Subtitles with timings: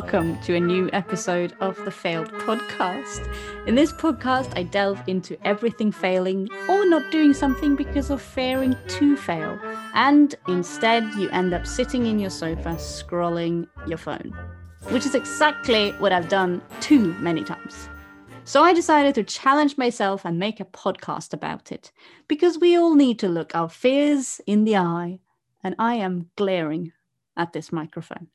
[0.00, 3.28] Welcome to a new episode of the Failed Podcast.
[3.66, 8.76] In this podcast, I delve into everything failing or not doing something because of fearing
[8.86, 9.58] to fail.
[9.94, 14.32] And instead, you end up sitting in your sofa scrolling your phone,
[14.90, 17.88] which is exactly what I've done too many times.
[18.44, 21.90] So I decided to challenge myself and make a podcast about it
[22.28, 25.18] because we all need to look our fears in the eye,
[25.64, 26.92] and I am glaring
[27.36, 28.28] at this microphone.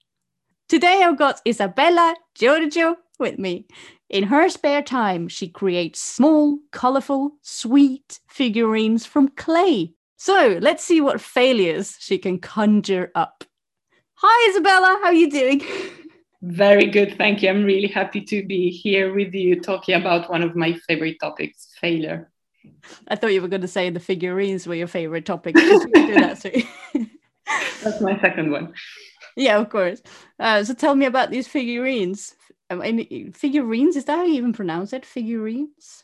[0.74, 3.68] Today I've got Isabella Giorgio with me.
[4.10, 9.94] In her spare time, she creates small, colorful, sweet figurines from clay.
[10.18, 13.44] So let's see what failures she can conjure up.
[14.16, 14.98] Hi, Isabella.
[15.04, 15.62] How are you doing?
[16.42, 17.20] Very good.
[17.20, 17.52] Thank you.
[17.52, 21.68] I'm really happy to be here with you talking about one of my favorite topics
[21.80, 22.32] failure.
[23.08, 25.54] I thought you were going to say the figurines were your favorite topic.
[25.54, 26.64] do that too.
[27.84, 28.74] That's my second one.
[29.36, 30.02] Yeah, of course.
[30.40, 32.36] Uh, so tell me about these figurines.
[32.70, 35.06] I mean, figurines, is that how you even pronounce it?
[35.06, 36.04] Figurines?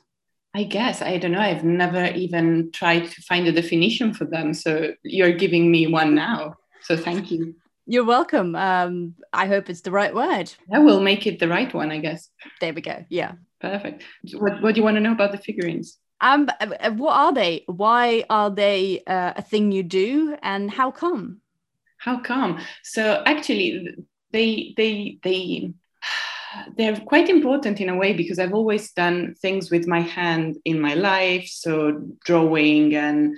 [0.54, 1.02] I guess.
[1.02, 1.40] I don't know.
[1.40, 4.54] I've never even tried to find a definition for them.
[4.54, 6.56] So you're giving me one now.
[6.82, 7.56] So thank you.
[7.86, 8.56] You're welcome.
[8.56, 10.54] Um, I hope it's the right word.
[10.72, 12.30] Yeah, we'll make it the right one, I guess.
[12.62, 13.06] There we go.
[13.10, 13.34] Yeah.
[13.62, 14.04] Perfect.
[14.34, 15.98] What, what do you want to know about the figurines?
[16.22, 17.64] Um, uh, what are they?
[17.68, 21.42] Why are they uh, a thing you do, and how come?
[22.00, 22.59] How come?
[22.83, 23.95] So actually,
[24.31, 25.73] they they they
[26.78, 30.80] they're quite important in a way because I've always done things with my hand in
[30.80, 31.47] my life.
[31.47, 33.38] So drawing and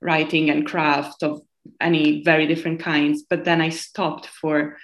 [0.00, 1.40] writing and craft of
[1.80, 3.24] any very different kinds.
[3.28, 4.76] But then I stopped for,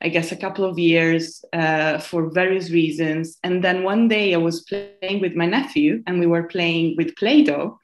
[0.00, 3.38] I guess, a couple of years uh, for various reasons.
[3.42, 7.16] And then one day I was playing with my nephew and we were playing with
[7.16, 7.80] Play Doh.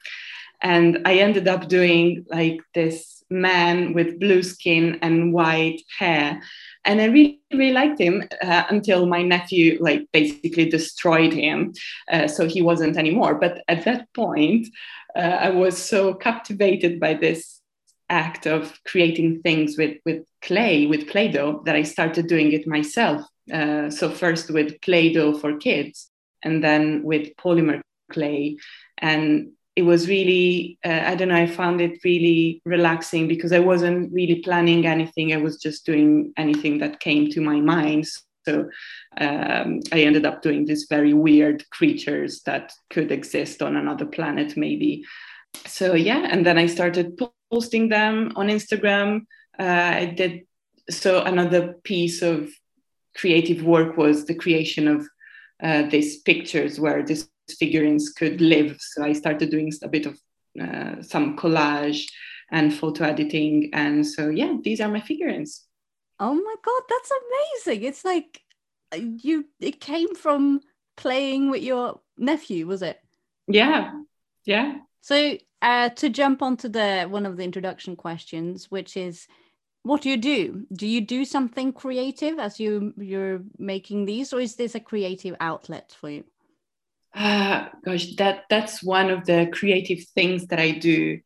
[0.61, 6.41] And I ended up doing like this man with blue skin and white hair.
[6.83, 11.73] And I really, really liked him uh, until my nephew, like, basically destroyed him.
[12.11, 13.35] Uh, so he wasn't anymore.
[13.35, 14.67] But at that point,
[15.15, 17.61] uh, I was so captivated by this
[18.09, 23.23] act of creating things with with clay with play-doh that i started doing it myself
[23.51, 26.11] uh, so first with play-doh for kids
[26.43, 27.81] and then with polymer
[28.11, 28.55] clay
[28.99, 33.59] and it was really uh, i don't know i found it really relaxing because i
[33.59, 35.33] wasn't really planning anything.
[35.33, 38.07] I was just doing anything that came to my mind.
[38.47, 38.69] So
[39.17, 44.55] um, i ended up doing these very weird creatures that could exist on another planet
[44.55, 45.03] maybe.
[45.65, 47.19] So yeah and then i started
[47.51, 49.25] posting them on instagram.
[49.57, 50.43] Uh, i did
[50.89, 52.49] so another piece of
[53.17, 55.07] creative work was the creation of
[55.63, 58.77] uh, these pictures where these figurines could live.
[58.79, 60.19] So i started doing a bit of
[60.61, 62.05] uh, some collage
[62.51, 63.69] and photo editing.
[63.73, 65.63] And so yeah these are my figurines.
[66.19, 67.83] Oh my god that's amazing.
[67.83, 68.41] It's like
[68.93, 70.61] uh, you it came from
[70.97, 72.99] playing with your nephew was it?
[73.47, 73.91] Yeah
[74.45, 74.77] yeah.
[75.01, 79.27] So uh, to jump onto the one of the introduction questions, which is,
[79.83, 80.65] what do you do?
[80.73, 85.35] Do you do something creative as you you're making these, or is this a creative
[85.39, 86.23] outlet for you?
[87.85, 91.19] Gosh, that that's one of the creative things that I do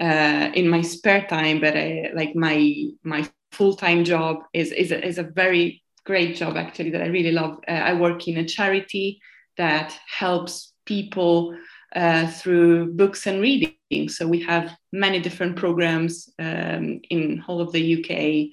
[0.00, 1.60] uh, in my spare time.
[1.60, 2.72] But I, like my
[3.02, 7.08] my full time job is is a, is a very great job actually that I
[7.08, 7.58] really love.
[7.68, 9.20] Uh, I work in a charity
[9.58, 11.54] that helps people
[11.94, 14.08] uh, through books and reading.
[14.08, 18.48] So we have many different programs um, in whole of the UK.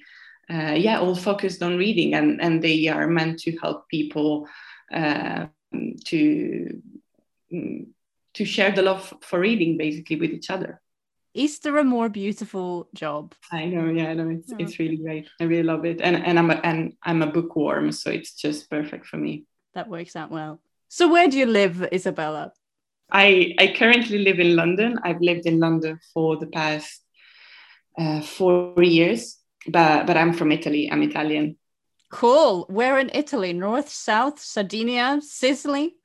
[0.54, 4.46] Uh, yeah, all focused on reading, and and they are meant to help people
[4.92, 5.46] uh,
[6.06, 6.82] to
[7.52, 7.86] mm,
[8.34, 10.80] to share the love for reading, basically, with each other.
[11.34, 13.34] Is there a more beautiful job?
[13.50, 14.28] I know, yeah, I know.
[14.28, 14.56] It's yeah.
[14.58, 15.28] it's really great.
[15.40, 18.70] I really love it, and and I'm a, and I'm a bookworm, so it's just
[18.70, 19.44] perfect for me.
[19.74, 20.60] That works out well.
[20.88, 22.52] So where do you live, Isabella?
[23.10, 24.98] I, I currently live in London.
[25.04, 27.02] I've lived in London for the past
[27.98, 29.38] uh, four years,
[29.68, 30.90] but, but I'm from Italy.
[30.90, 31.56] I'm Italian.
[32.12, 32.66] Cool.
[32.68, 33.52] Where in Italy?
[33.54, 35.96] North, South, Sardinia, Sicily?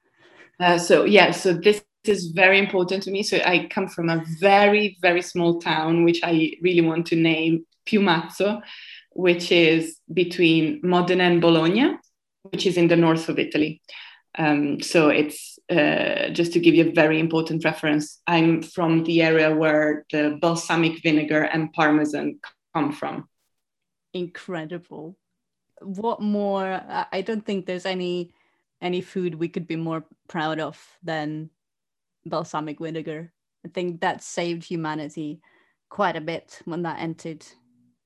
[0.60, 3.22] Uh, so, yeah, so this is very important to me.
[3.24, 7.66] So, I come from a very, very small town, which I really want to name
[7.86, 8.62] Piumazzo,
[9.12, 11.98] which is between Modena and Bologna,
[12.44, 13.82] which is in the north of Italy.
[14.38, 18.22] Um, so it's uh, just to give you a very important reference.
[18.28, 22.40] I'm from the area where the balsamic vinegar and parmesan
[22.74, 23.28] come from.
[24.14, 25.18] Incredible.
[25.82, 26.82] What more?
[27.12, 28.34] I don't think there's any
[28.82, 31.50] any food we could be more proud of than
[32.26, 33.32] balsamic vinegar.
[33.66, 35.42] I think that saved humanity
[35.90, 37.46] quite a bit when that entered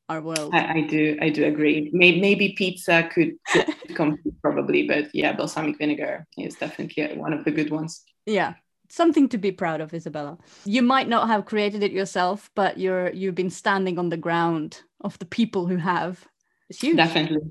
[0.10, 0.54] our world.
[0.54, 1.90] I, I do, I do agree.
[1.94, 3.66] Maybe, maybe pizza could, could
[3.96, 8.04] compete probably, but yeah, balsamic vinegar is definitely one of the good ones.
[8.26, 8.56] Yeah,
[8.90, 10.38] something to be proud of, Isabella.
[10.66, 14.82] You might not have created it yourself, but you're you've been standing on the ground
[15.02, 16.26] of the people who have.
[16.70, 16.98] It's huge.
[16.98, 17.42] Definitely,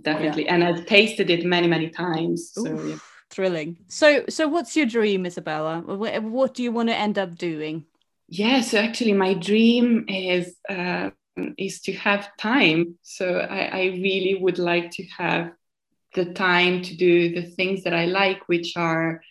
[0.00, 0.54] definitely, yeah.
[0.54, 2.52] and I've tasted it many, many times.
[2.52, 2.96] So Oof, yeah.
[3.30, 3.78] thrilling.
[3.88, 5.80] So, so what's your dream, Isabella?
[5.80, 7.84] What do you want to end up doing?
[8.28, 10.56] Yeah, so actually, my dream is.
[10.68, 11.10] Uh,
[11.56, 12.98] is to have time.
[13.02, 15.52] So I, I really would like to have
[16.14, 19.22] the time to do the things that I like, which are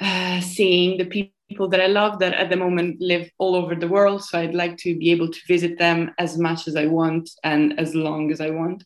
[0.00, 3.88] uh, seeing the people that I love that at the moment live all over the
[3.88, 4.24] world.
[4.24, 7.78] So I'd like to be able to visit them as much as I want and
[7.78, 8.84] as long as I want.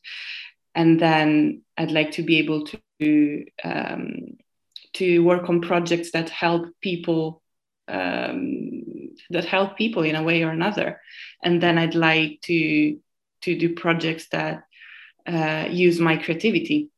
[0.77, 2.67] And then I'd like to be able
[3.01, 4.37] to um,
[4.95, 7.43] to work on projects that help people
[7.89, 8.85] um,
[9.31, 11.01] that help people in a way or another.
[11.43, 12.99] And then I'd like to
[13.43, 14.65] to do projects that
[15.27, 16.91] uh, use my creativity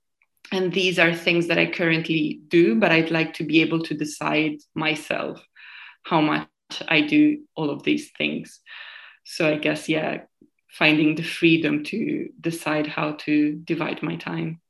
[0.51, 3.95] and these are things that I currently do, but I'd like to be able to
[3.95, 5.45] decide myself
[6.05, 6.49] how much
[6.87, 8.61] I do all of these things.
[9.25, 10.23] So I guess, yeah,
[10.69, 14.61] finding the freedom to decide how to divide my time.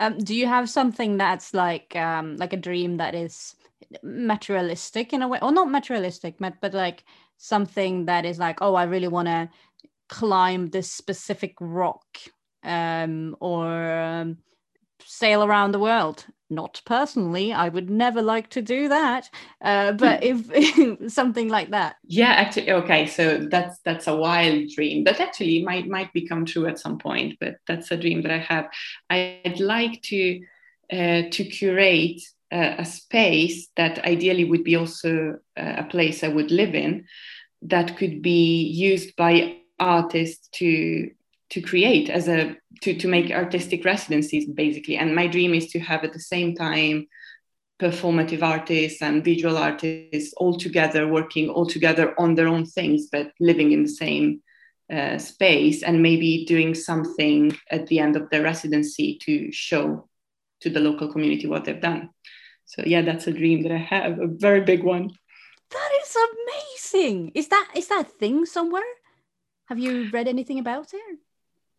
[0.00, 3.56] Um, do you have something that's like um, like a dream that is
[4.02, 7.04] materialistic in a way, or not materialistic, but like
[7.36, 9.48] something that is like, oh, I really want to
[10.08, 12.06] climb this specific rock,
[12.62, 14.38] um, or um,
[15.04, 16.26] sail around the world.
[16.50, 19.28] Not personally, I would never like to do that.
[19.62, 23.06] Uh, but if something like that, yeah, actually, okay.
[23.06, 27.36] So that's that's a wild dream that actually might might become true at some point.
[27.38, 28.68] But that's a dream that I have.
[29.10, 30.40] I'd like to
[30.90, 36.28] uh, to curate uh, a space that ideally would be also uh, a place I
[36.28, 37.04] would live in,
[37.62, 41.10] that could be used by artists to
[41.50, 44.96] to create as a to, to make artistic residencies basically.
[44.96, 47.06] And my dream is to have at the same time
[47.80, 53.30] performative artists and visual artists all together working all together on their own things but
[53.38, 54.42] living in the same
[54.92, 60.08] uh, space and maybe doing something at the end of their residency to show
[60.60, 62.10] to the local community what they've done.
[62.66, 65.10] So yeah that's a dream that i have a very big one.
[65.70, 67.32] That is amazing!
[67.34, 68.90] Is that is that thing somewhere?
[69.66, 71.18] Have you read anything about it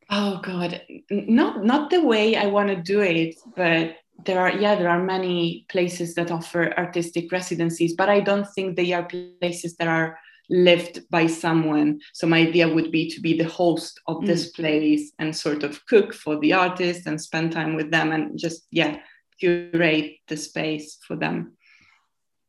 [0.10, 4.76] Oh God, not not the way I want to do it, but there are yeah
[4.76, 9.08] there are many places that offer artistic residencies, but I don't think they are
[9.42, 10.18] places that are
[10.50, 12.00] lived by someone.
[12.14, 14.26] So my idea would be to be the host of mm.
[14.26, 18.38] this place and sort of cook for the artist and spend time with them and
[18.38, 18.98] just yeah
[19.40, 21.54] curate the space for them.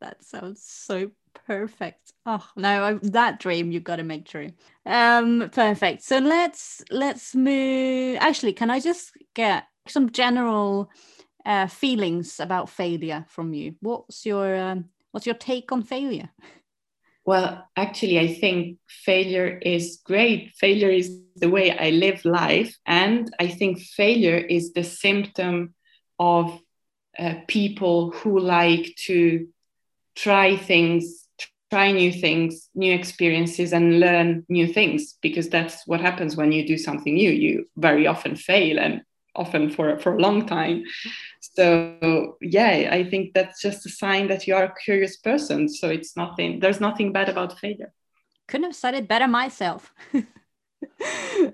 [0.01, 1.11] That sounds so
[1.47, 2.13] perfect.
[2.27, 4.53] Oh no I, that dream you've got to make true.
[4.87, 6.03] Um perfect.
[6.03, 10.91] So let's let's move actually can i just get some general
[11.45, 13.75] uh, feelings about failure from you?
[13.81, 16.31] What's your um, what's your take on failure?
[17.25, 20.53] Well actually i think failure is great.
[20.57, 25.75] Failure is the way i live life and i think failure is the symptom
[26.19, 26.59] of
[27.19, 29.49] uh, people who like to
[30.15, 31.27] try things
[31.71, 36.67] try new things new experiences and learn new things because that's what happens when you
[36.67, 37.31] do something new.
[37.31, 39.03] You very often fail and
[39.37, 40.83] often for for a long time.
[41.41, 45.69] So yeah i think that's just a sign that you are a curious person.
[45.69, 47.93] So it's nothing there's nothing bad about failure.
[48.49, 49.95] Couldn't have said it better myself.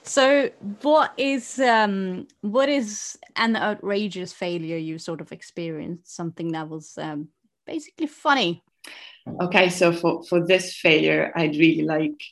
[0.02, 0.50] So
[0.82, 6.14] what is um what is an outrageous failure you sort of experienced?
[6.14, 7.28] Something that was um
[7.66, 8.62] basically funny.
[9.42, 12.22] Okay, so for, for this failure, I'd really like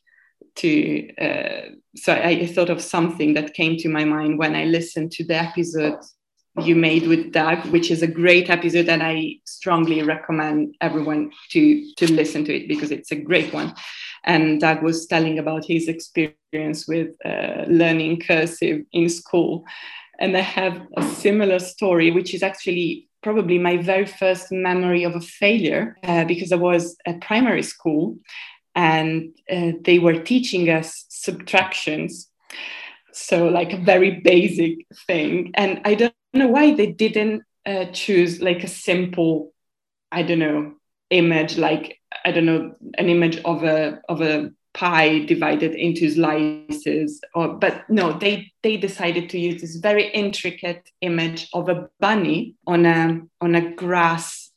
[0.56, 1.14] to.
[1.16, 5.24] Uh, so I thought of something that came to my mind when I listened to
[5.24, 5.98] the episode
[6.62, 11.94] you made with Doug, which is a great episode, and I strongly recommend everyone to
[11.96, 13.74] to listen to it because it's a great one.
[14.22, 19.64] And Doug was telling about his experience with uh, learning cursive in school,
[20.20, 25.16] and I have a similar story, which is actually probably my very first memory of
[25.16, 28.18] a failure uh, because I was at primary school
[28.74, 32.28] and uh, they were teaching us subtractions.
[33.12, 35.52] So, like a very basic thing.
[35.54, 39.54] And I don't know why they didn't uh, choose like a simple,
[40.12, 40.74] I don't know,
[41.10, 47.20] image, like, I don't know, an image of a, of a pie divided into slices
[47.34, 52.56] or but no they they decided to use this very intricate image of a bunny
[52.66, 54.50] on a on a grass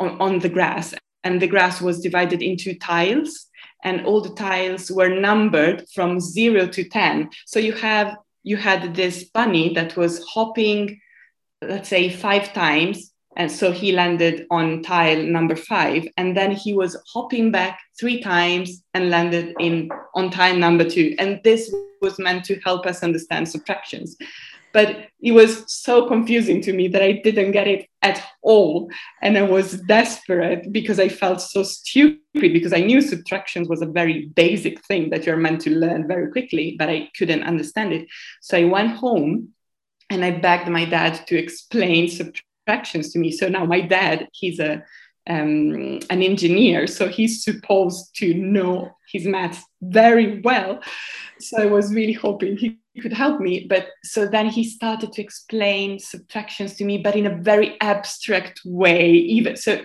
[0.00, 3.50] on, on the grass and the grass was divided into tiles
[3.84, 7.30] and all the tiles were numbered from zero to 10.
[7.46, 11.00] So you have you had this bunny that was hopping,
[11.62, 13.10] let's say five times.
[13.36, 18.20] And so he landed on tile number five, and then he was hopping back three
[18.20, 21.14] times and landed in on tile number two.
[21.18, 24.16] And this was meant to help us understand subtractions
[24.74, 28.90] but it was so confusing to me that I didn't get it at all.
[29.22, 33.86] And I was desperate because I felt so stupid because I knew subtractions was a
[33.86, 38.08] very basic thing that you're meant to learn very quickly, but I couldn't understand it.
[38.42, 39.50] So I went home
[40.10, 42.08] and I begged my dad to explain
[42.64, 43.30] subtractions to me.
[43.30, 44.82] So now my dad, he's a
[45.26, 50.80] um, an engineer, so he's supposed to know his maths very well.
[51.40, 53.66] So I was really hoping he could help me.
[53.66, 58.60] But so then he started to explain subtractions to me, but in a very abstract
[58.66, 59.12] way.
[59.12, 59.82] Even so,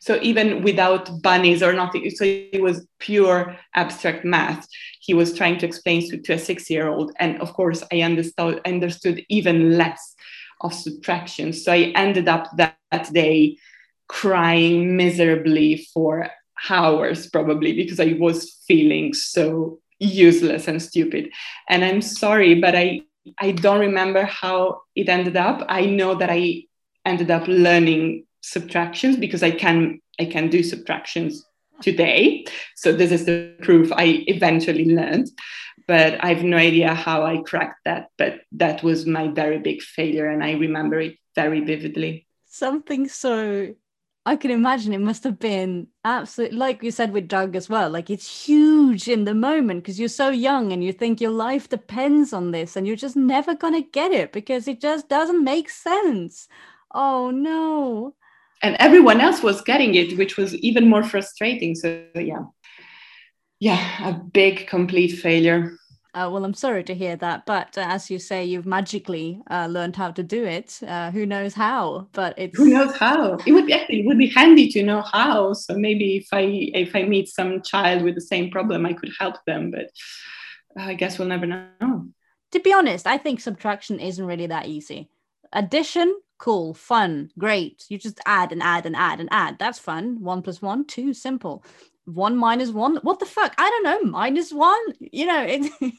[0.00, 4.66] so even without bunnies or nothing, so it was pure abstract math.
[5.00, 9.24] He was trying to explain to, to a six-year-old, and of course, I understood understood
[9.28, 10.16] even less
[10.60, 11.64] of subtractions.
[11.64, 13.56] So I ended up that, that day
[14.08, 16.28] crying miserably for
[16.68, 21.30] hours, probably because I was feeling so useless and stupid.
[21.68, 23.02] And I'm sorry, but I
[23.38, 25.64] I don't remember how it ended up.
[25.68, 26.64] I know that I
[27.04, 31.44] ended up learning subtractions because I can I can do subtractions
[31.82, 32.44] today.
[32.76, 35.28] So this is the proof I eventually learned.
[35.90, 38.10] But I have no idea how I cracked that.
[38.16, 42.28] But that was my very big failure, and I remember it very vividly.
[42.46, 43.74] Something so
[44.24, 47.90] I can imagine it must have been absolutely like you said with Doug as well.
[47.90, 51.68] Like it's huge in the moment because you're so young and you think your life
[51.68, 55.42] depends on this and you're just never going to get it because it just doesn't
[55.42, 56.46] make sense.
[56.94, 58.14] Oh no.
[58.62, 61.74] And everyone else was getting it, which was even more frustrating.
[61.74, 62.44] So, yeah.
[63.58, 65.76] Yeah, a big complete failure.
[66.12, 69.66] Uh, well, I'm sorry to hear that, but uh, as you say, you've magically uh,
[69.66, 70.80] learned how to do it.
[70.84, 72.08] Uh, who knows how?
[72.12, 73.38] But it's who knows how.
[73.46, 75.52] It would be actually it would be handy to know how.
[75.52, 76.40] So maybe if I
[76.74, 79.70] if I meet some child with the same problem, I could help them.
[79.70, 79.90] But
[80.76, 82.08] I guess we'll never know.
[82.52, 85.10] To be honest, I think subtraction isn't really that easy.
[85.52, 87.84] Addition, cool, fun, great.
[87.88, 89.60] You just add and add and add and add.
[89.60, 90.20] That's fun.
[90.20, 91.64] One plus one, two, simple
[92.14, 92.96] one minus one.
[93.02, 93.54] What the fuck?
[93.58, 94.10] I don't know.
[94.10, 94.80] Minus one.
[95.00, 95.72] You know, it,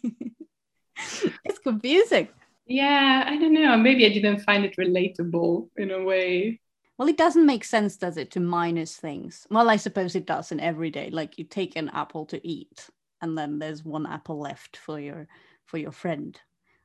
[1.45, 2.27] it's confusing.
[2.67, 3.75] Yeah, I don't know.
[3.77, 6.59] Maybe I didn't find it relatable in a way.
[6.97, 9.47] Well, it doesn't make sense, does it, to minus things?
[9.49, 11.09] Well, I suppose it does in every day.
[11.09, 12.89] Like you take an apple to eat,
[13.21, 15.27] and then there's one apple left for your
[15.65, 16.39] for your friend.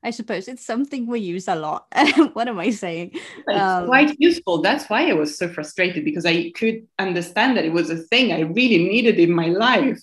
[0.07, 1.89] I suppose it's something we use a lot.
[2.35, 3.11] what am I saying?
[3.49, 4.63] It's um, quite useful.
[4.63, 8.33] That's why I was so frustrated because I could understand that it was a thing
[8.33, 10.01] I really needed in my life.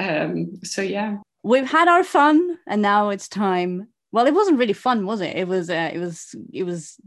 [0.00, 3.88] Um, so yeah, we've had our fun, and now it's time.
[4.10, 5.36] Well, it wasn't really fun, was it?
[5.36, 5.68] It was.
[5.68, 6.34] Uh, it was.
[6.50, 6.98] It was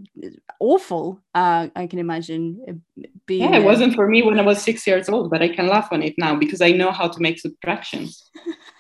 [0.60, 1.20] awful.
[1.34, 2.84] Uh, I can imagine.
[3.26, 5.68] Being, yeah, it wasn't for me when I was six years old, but I can
[5.68, 8.30] laugh on it now because I know how to make subtractions.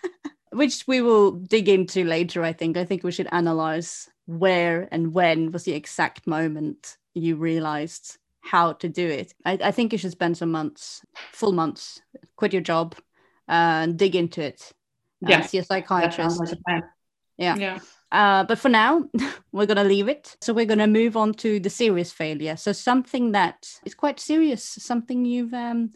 [0.51, 2.77] which we will dig into later i think.
[2.77, 8.73] I think we should analyze where and when was the exact moment you realized how
[8.73, 9.33] to do it.
[9.45, 12.01] I, I think you should spend some months full months
[12.35, 12.95] quit your job
[13.47, 14.71] and dig into it.
[15.21, 16.39] Yeah see a psychiatrist.
[16.39, 16.83] Like
[17.39, 17.55] yeah.
[17.55, 17.79] Yeah.
[18.11, 19.05] Uh, but for now,
[19.51, 20.35] we're going to leave it.
[20.41, 22.57] So we're going to move on to the serious failure.
[22.57, 25.91] So something that is quite serious, something you've um,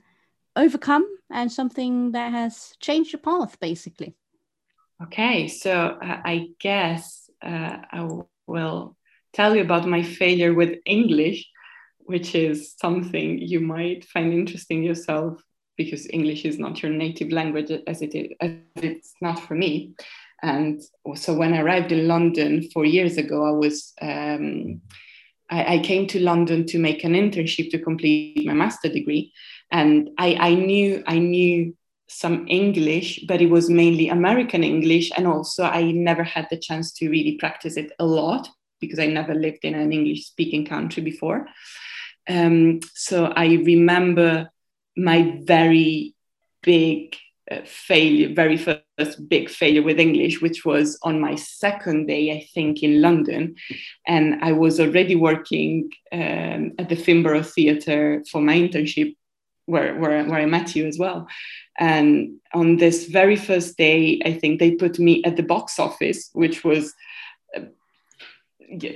[0.56, 4.16] overcome, and something that has changed your path, basically.
[5.04, 8.08] Okay, so uh, I guess uh, I
[8.48, 8.96] will
[9.34, 11.50] tell you about my failure with English,
[12.00, 15.42] which is something you might find interesting yourself
[15.78, 19.94] because English is not your native language as it is, as it's not for me.
[20.42, 20.82] And
[21.16, 24.82] so when I arrived in London four years ago, I was um,
[25.50, 29.34] I, I, came to London to make an internship to complete my master degree,
[29.72, 31.76] and I, I knew I knew
[32.08, 35.12] some English, but it was mainly American English.
[35.16, 39.08] And also, I never had the chance to really practice it a lot because I
[39.08, 41.48] never lived in an English speaking country before.
[42.30, 44.50] Um, so I remember
[44.96, 46.16] my very
[46.62, 47.16] big
[47.52, 52.48] uh, failure, very first big failure with English, which was on my second day, I
[52.54, 53.56] think, in London.
[54.08, 59.16] And I was already working um, at the Finborough Theatre for my internship
[59.66, 61.28] where, where, where I met you as well.
[61.80, 66.30] And on this very first day, I think they put me at the box office,
[66.34, 66.94] which was
[67.58, 67.62] uh,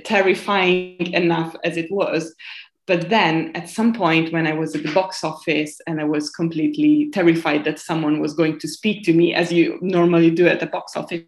[0.04, 2.34] terrifying enough as it was.
[2.88, 6.30] but then at some point when i was at the box office and i was
[6.30, 10.58] completely terrified that someone was going to speak to me as you normally do at
[10.58, 11.22] the box office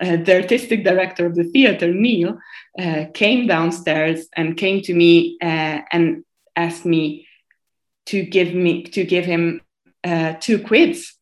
[0.00, 2.36] uh, the artistic director of the theater neil
[2.78, 6.24] uh, came downstairs and came to me uh, and
[6.56, 7.26] asked me
[8.06, 9.60] to give me to give him
[10.04, 11.16] uh, two quids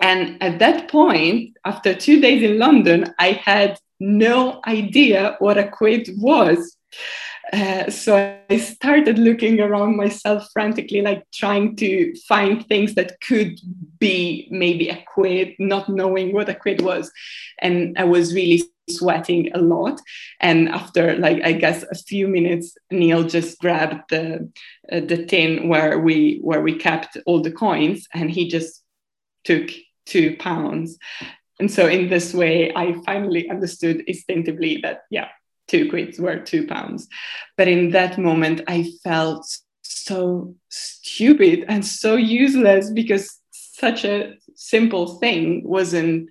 [0.00, 5.68] and at that point after two days in london i had no idea what a
[5.68, 6.76] quid was
[7.52, 13.60] uh, so I started looking around myself frantically, like trying to find things that could
[13.98, 17.10] be maybe a quid, not knowing what a quid was.
[17.60, 18.62] And I was really
[18.96, 20.00] sweating a lot.
[20.40, 24.50] And after, like, I guess a few minutes, Neil just grabbed the,
[24.90, 28.82] uh, the tin where we, where we kept all the coins and he just
[29.44, 29.70] took
[30.06, 30.98] two pounds.
[31.58, 35.28] And so in this way, I finally understood instinctively that, yeah,
[35.68, 37.08] two quids were two pounds.
[37.56, 39.46] But in that moment, I felt
[39.82, 46.30] so stupid and so useless because such a simple thing wasn't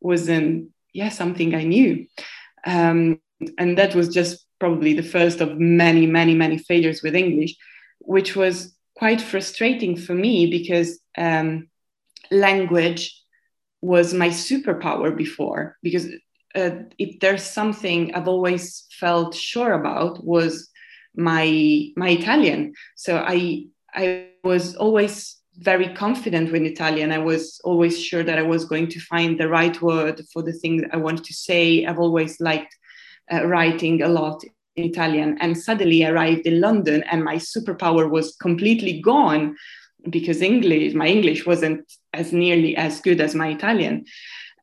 [0.00, 2.06] wasn't yeah something I knew.
[2.66, 3.20] Um,
[3.58, 7.54] and that was just probably the first of many, many, many failures with English,
[8.00, 11.68] which was quite frustrating for me because um,
[12.30, 13.14] language
[13.80, 16.08] was my superpower before because
[16.54, 20.68] uh, if there's something I've always felt sure about was
[21.14, 21.46] my
[21.96, 22.74] my Italian.
[22.96, 27.10] So I I was always very confident with Italian.
[27.10, 30.52] I was always sure that I was going to find the right word for the
[30.52, 31.84] thing I wanted to say.
[31.84, 32.76] I've always liked
[33.32, 34.42] uh, writing a lot
[34.76, 39.56] in Italian, and suddenly I arrived in London, and my superpower was completely gone
[40.08, 44.04] because English, my English wasn't as nearly as good as my Italian.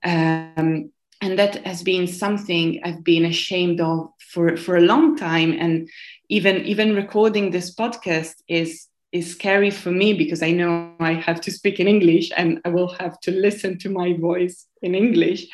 [0.04, 5.54] Um, and that has been something I've been ashamed of for, for a long time.
[5.60, 5.90] And
[6.30, 11.40] even even recording this podcast is is scary for me because I know I have
[11.42, 15.48] to speak in English and I will have to listen to my voice in English.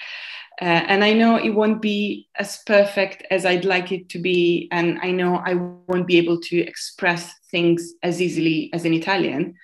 [0.59, 4.67] Uh, and I know it won't be as perfect as I'd like it to be.
[4.71, 5.53] And I know I
[5.87, 9.55] won't be able to express things as easily as in Italian.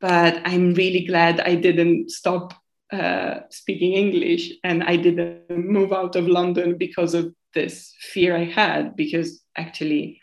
[0.00, 2.54] But I'm really glad I didn't stop
[2.92, 8.44] uh, speaking English, and I didn't move out of London because of this fear I
[8.44, 8.94] had.
[8.94, 10.20] Because actually,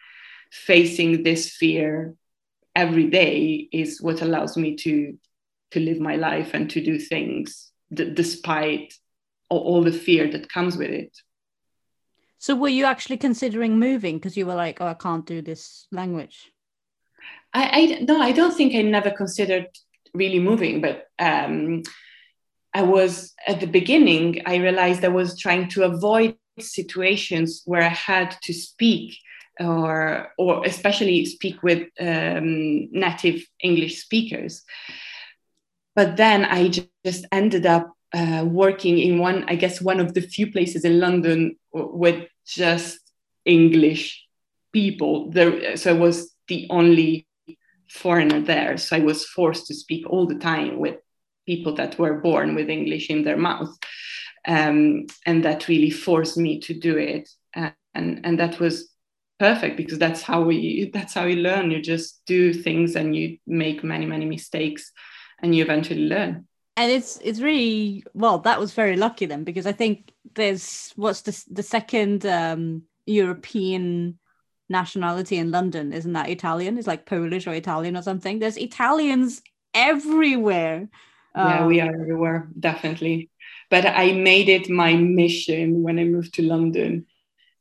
[0.51, 2.15] facing this fear
[2.75, 5.17] every day is what allows me to
[5.71, 8.93] to live my life and to do things d- despite
[9.49, 11.17] all, all the fear that comes with it.
[12.37, 15.87] So, were you actually considering moving because you were like, "Oh, I can't do this
[15.91, 16.51] language"?
[17.53, 19.67] I, I no, I don't think I never considered
[20.13, 21.83] really moving, but um,
[22.73, 27.89] I was at the beginning, I realized I was trying to avoid situations where I
[27.89, 29.15] had to speak
[29.59, 34.63] or or especially speak with um, native English speakers.
[35.95, 36.69] But then I
[37.05, 40.99] just ended up uh, working in one, I guess, one of the few places in
[40.99, 42.99] London with just
[43.45, 44.25] English
[44.71, 45.31] people.
[45.31, 47.27] There, so I was the only
[47.89, 48.77] foreigner there.
[48.77, 50.97] So I was forced to speak all the time with
[51.45, 53.75] people that were born with English in their mouth.
[54.47, 57.29] Um, and that really forced me to do it.
[57.55, 58.92] Uh, and, and that was
[59.43, 61.69] perfect because that's how we that's how you learn.
[61.69, 64.91] You just do things and you make many many mistakes
[65.41, 66.47] and you eventually learn.
[66.77, 69.95] And it's it's really well that was very lucky then because i think
[70.39, 74.17] there's what's the, the second um european
[74.69, 75.91] nationality in london?
[75.91, 76.77] Isn't that italian?
[76.77, 78.39] It's like polish or italian or something.
[78.39, 79.41] There's italians
[79.73, 80.87] everywhere.
[81.35, 83.29] Yeah, we um, are everywhere, definitely.
[83.69, 87.07] But I made it my mission when I moved to London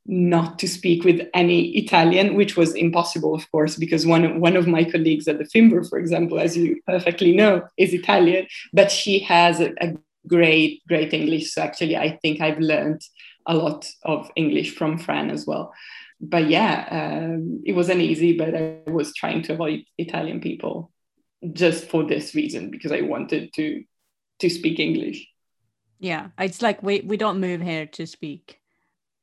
[0.05, 4.67] not to speak with any Italian, which was impossible, of course, because one, one of
[4.67, 9.19] my colleagues at the Finver, for example, as you perfectly know, is Italian, but she
[9.19, 9.95] has a, a
[10.27, 11.53] great, great English.
[11.53, 13.01] So actually, I think I've learned
[13.45, 15.73] a lot of English from Fran as well.
[16.19, 20.91] But yeah, um, it wasn't easy, but I was trying to avoid Italian people
[21.51, 23.83] just for this reason because I wanted to
[24.39, 25.27] to speak English.
[25.99, 28.59] Yeah, it's like we we don't move here to speak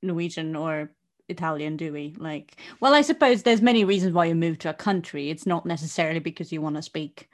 [0.03, 0.91] Norwegian or
[1.29, 2.15] Italian, do we?
[2.19, 5.31] Like, well, I suppose there's many reasons why you move to a country.
[5.31, 7.29] It's not necessarily because you want to speak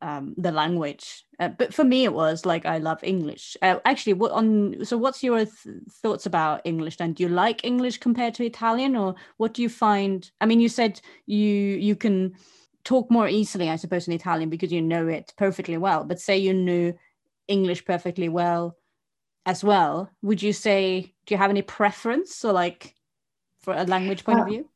[0.00, 3.56] um, the language, uh, but for me, it was like I love English.
[3.62, 4.84] Uh, actually, what on?
[4.84, 6.96] So, what's your th- thoughts about English?
[6.96, 10.28] Then, do you like English compared to Italian, or what do you find?
[10.40, 12.34] I mean, you said you you can
[12.82, 16.02] talk more easily, I suppose, in Italian because you know it perfectly well.
[16.02, 16.94] But say you knew
[17.46, 18.76] English perfectly well
[19.44, 22.94] as well, would you say, do you have any preference or like
[23.60, 24.68] for a language point uh, of view?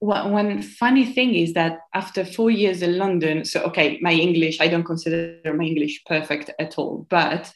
[0.00, 4.60] Well, one funny thing is that after four years in London, so okay, my English,
[4.60, 7.52] I don't consider my English perfect at all, but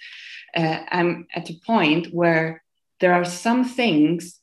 [0.56, 2.62] uh, I'm at a point where
[3.00, 4.40] there are some things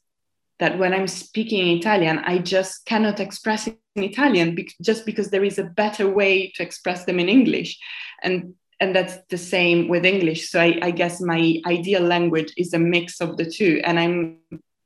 [0.59, 5.43] that when I'm speaking Italian, I just cannot express in Italian be- just because there
[5.43, 7.79] is a better way to express them in English.
[8.21, 10.50] And and that's the same with English.
[10.50, 13.82] So I, I guess my ideal language is a mix of the two.
[13.86, 14.39] And I'm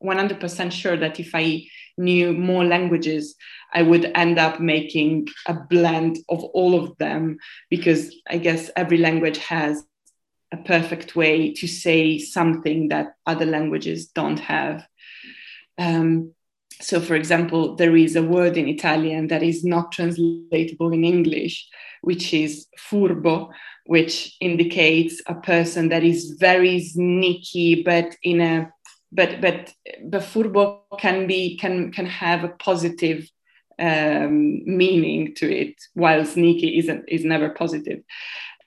[0.04, 1.66] 100% sure that if I
[1.98, 3.36] knew more languages,
[3.74, 7.40] I would end up making a blend of all of them
[7.72, 9.84] because I guess every language has
[10.52, 14.86] a perfect way to say something that other languages don't have.
[15.80, 16.36] Um,
[16.80, 21.68] so, for example, there is a word in Italian that is not translatable in English,
[22.02, 23.50] which is furbo,
[23.86, 28.72] which indicates a person that is very sneaky, but in a
[29.12, 33.28] but but but furbo can be can can have a positive
[33.80, 38.04] um, meaning to it, while sneaky isn't is never positive.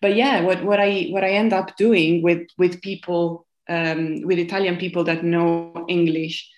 [0.00, 4.38] But yeah, what, what I what I end up doing with with people um, with
[4.38, 6.50] Italian people that know English,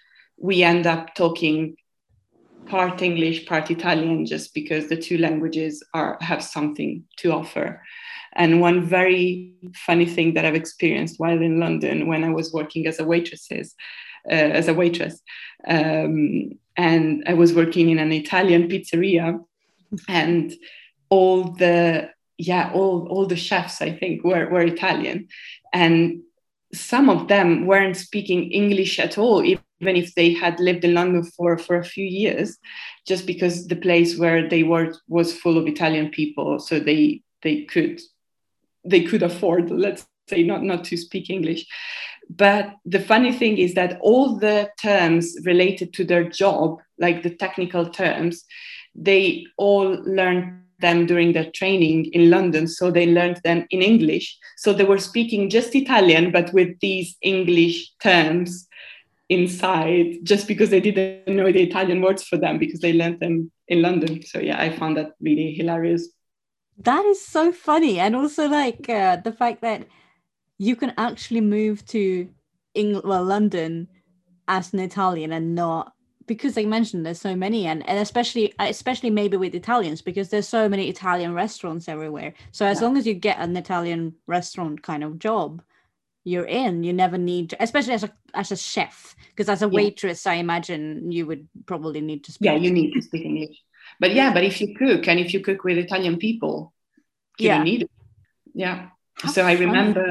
[0.43, 1.77] we end up talking
[2.67, 7.83] part English, part Italian, just because the two languages are have something to offer.
[8.35, 9.55] And one very
[9.87, 13.51] funny thing that I've experienced while in London when I was working as a waitress,
[14.31, 15.21] uh, as a waitress,
[15.67, 19.39] um, and I was working in an Italian pizzeria,
[20.09, 20.53] and
[21.11, 25.29] all the yeah, all, all the chefs, I think, were, were Italian.
[25.73, 26.23] And
[26.75, 29.45] some of them weren't speaking English at all,
[29.83, 32.57] even if they had lived in London for, for a few years,
[33.07, 36.61] just because the place where they were was full of Italian people.
[36.61, 38.01] So they, they could
[38.85, 41.65] they could afford, let's say, not, not to speak English.
[42.29, 47.31] But the funny thing is that all the terms related to their job, like the
[47.31, 48.45] technical terms,
[48.93, 54.37] they all learned them during their training in London, so they learned them in English.
[54.57, 58.67] So they were speaking just Italian, but with these English terms
[59.29, 63.51] inside, just because they didn't know the Italian words for them because they learned them
[63.69, 64.23] in London.
[64.23, 66.09] So yeah, I found that really hilarious.
[66.79, 69.87] That is so funny, and also like uh, the fact that
[70.59, 72.29] you can actually move to
[72.75, 73.89] England, well, London,
[74.49, 75.93] as an Italian and not
[76.27, 80.49] because they mentioned there's so many and, and especially especially maybe with italians because there's
[80.49, 82.87] so many italian restaurants everywhere so as yeah.
[82.87, 85.63] long as you get an italian restaurant kind of job
[86.25, 89.67] you're in you never need to especially as a as a chef because as a
[89.67, 89.73] yeah.
[89.73, 93.57] waitress i imagine you would probably need to speak yeah you need to speak english.
[93.99, 96.73] But yeah but if you cook and if you cook with italian people
[97.39, 97.63] you yeah.
[97.63, 97.91] need it.
[98.55, 98.89] Yeah.
[99.15, 100.11] How so i remember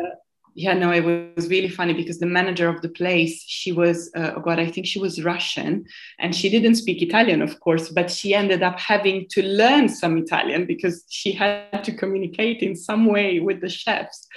[0.54, 4.34] yeah no it was really funny because the manager of the place she was uh,
[4.36, 5.86] oh god i think she was russian
[6.19, 10.17] and she didn't speak italian of course but she ended up having to learn some
[10.17, 14.28] italian because she had to communicate in some way with the chefs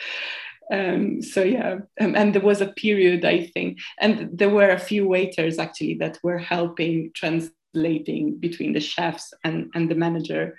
[0.73, 4.79] um, so yeah um, and there was a period i think and there were a
[4.79, 10.57] few waiters actually that were helping translating between the chefs and, and the manager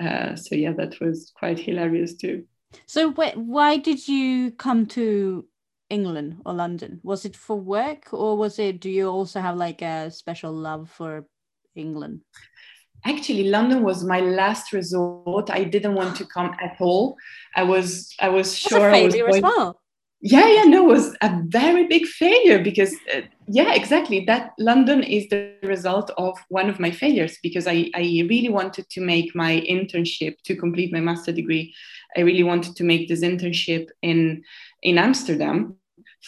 [0.00, 2.44] uh, so yeah that was quite hilarious too
[2.86, 5.46] so, wh- why did you come to
[5.90, 7.00] England or London?
[7.02, 8.80] Was it for work, or was it?
[8.80, 11.26] Do you also have like a special love for
[11.74, 12.22] England?
[13.04, 15.50] Actually, London was my last resort.
[15.50, 17.16] I didn't want to come at all.
[17.54, 18.88] I was, I was That's sure.
[18.88, 19.80] A failure I was going, as well
[20.20, 25.02] yeah yeah no it was a very big failure because uh, yeah exactly that london
[25.02, 29.34] is the result of one of my failures because I, I really wanted to make
[29.36, 31.72] my internship to complete my master degree
[32.16, 34.42] i really wanted to make this internship in
[34.82, 35.76] in amsterdam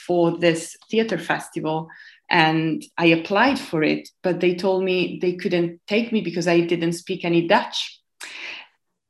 [0.07, 1.89] for this theater festival
[2.31, 6.61] and i applied for it but they told me they couldn't take me because i
[6.61, 8.01] didn't speak any dutch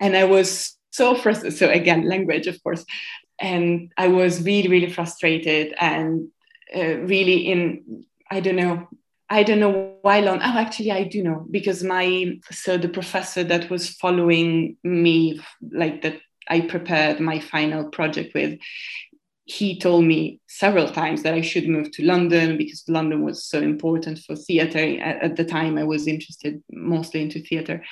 [0.01, 2.85] and i was so frustrated so again language of course
[3.41, 6.29] and I was really, really frustrated and
[6.77, 8.87] uh, really in, I don't know,
[9.31, 10.39] I don't know why long.
[10.39, 15.41] Oh, actually, I do know because my so the professor that was following me,
[15.73, 18.59] like that I prepared my final project with,
[19.51, 23.59] he told me several times that I should move to London because London was so
[23.61, 24.79] important for theater.
[24.79, 27.83] At, at the time, I was interested mostly into theater.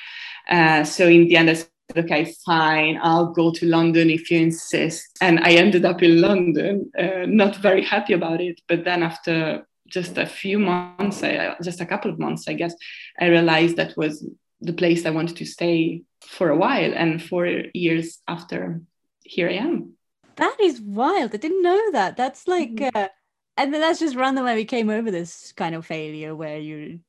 [0.48, 4.38] Uh, so in the end, I said, okay, fine, I'll go to London if you
[4.38, 5.18] insist.
[5.20, 8.60] And I ended up in London, uh, not very happy about it.
[8.68, 12.74] But then after just a few months, I, just a couple of months, I guess,
[13.18, 14.24] I realized that was
[14.60, 16.92] the place I wanted to stay for a while.
[16.94, 18.80] And four years after,
[19.24, 19.97] here I am.
[20.38, 21.34] That is wild.
[21.34, 22.16] I didn't know that.
[22.16, 22.96] That's like, mm-hmm.
[22.96, 23.08] uh,
[23.56, 24.44] and then that's just random.
[24.46, 27.00] We came over this kind of failure where you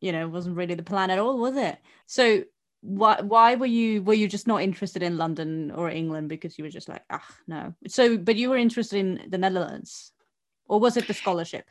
[0.00, 2.42] you know wasn't really the plan at all was it so
[2.80, 6.64] why why were you were you just not interested in london or england because you
[6.64, 10.12] were just like ah no so but you were interested in the netherlands
[10.66, 11.64] or was it the scholarship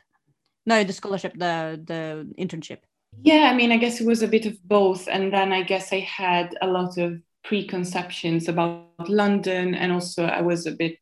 [0.66, 2.78] no the scholarship the the internship
[3.22, 5.92] yeah i mean i guess it was a bit of both and then i guess
[5.92, 10.98] i had a lot of preconceptions about london and also i was a bit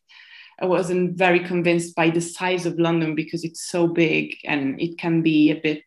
[0.60, 4.98] I wasn't very convinced by the size of London because it's so big and it
[4.98, 5.82] can be a bit,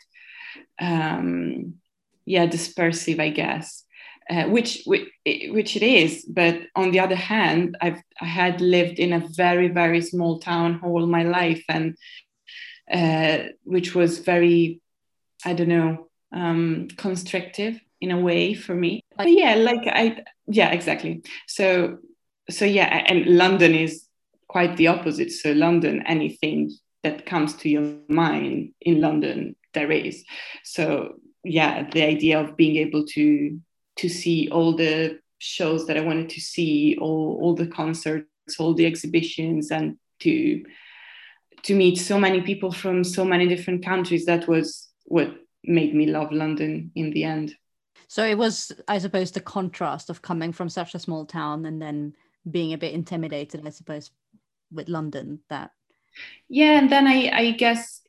[0.79, 1.75] um,
[2.25, 3.83] yeah, dispersive, I guess.
[4.29, 9.13] Uh, which, which it is, but on the other hand, I've I had lived in
[9.13, 11.95] a very very small town all my life, and
[12.91, 14.81] uh, which was very,
[15.45, 19.01] I don't know, um, constrictive in a way for me.
[19.15, 21.23] But yeah, like I yeah exactly.
[21.47, 21.99] So
[22.49, 24.06] so yeah, and London is
[24.47, 25.31] quite the opposite.
[25.31, 26.71] So London, anything
[27.03, 30.23] that comes to your mind in London, there is.
[30.63, 33.59] So yeah, the idea of being able to
[33.97, 38.27] to see all the shows that I wanted to see, all, all the concerts,
[38.59, 40.63] all the exhibitions, and to
[41.63, 46.05] to meet so many people from so many different countries, that was what made me
[46.05, 47.55] love London in the end.
[48.07, 51.81] So it was, I suppose, the contrast of coming from such a small town and
[51.81, 52.13] then
[52.49, 54.11] being a bit intimidated, I suppose,
[54.71, 55.71] with London that
[56.49, 58.01] yeah and then I, I guess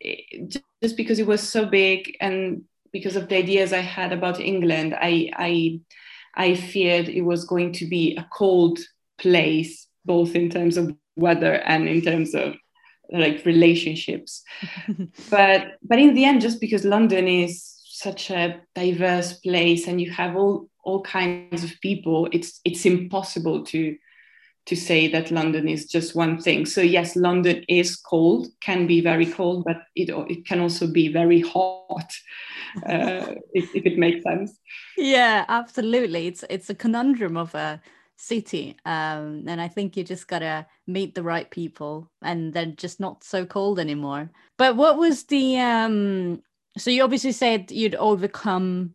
[0.81, 4.95] just because it was so big and because of the ideas I had about England
[4.95, 5.81] I I
[6.35, 8.79] I feared it was going to be a cold
[9.19, 12.55] place both in terms of weather and in terms of
[13.11, 14.43] like relationships.
[15.31, 20.11] But but in the end just because London is such a diverse place and you
[20.13, 23.97] have all all kinds of people it's it's impossible to
[24.69, 26.67] to say that London is just one thing.
[26.67, 31.09] So yes, London is cold, can be very cold, but it it can also be
[31.09, 32.13] very hot,
[32.87, 34.59] uh, if, if, it makes sense.
[34.99, 36.27] Yeah, absolutely.
[36.27, 37.81] It's it's a conundrum of a
[38.17, 43.01] city, um, and I think you just gotta meet the right people, and they're just
[43.01, 44.31] not so cold anymore.
[44.59, 46.43] But what was the um?
[46.77, 48.95] So you obviously said you'd overcome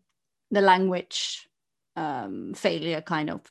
[0.51, 1.49] the language
[1.95, 3.41] um, failure, kind of.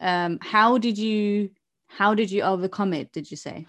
[0.00, 1.50] Um, how did you
[1.96, 3.66] how did you overcome it did you say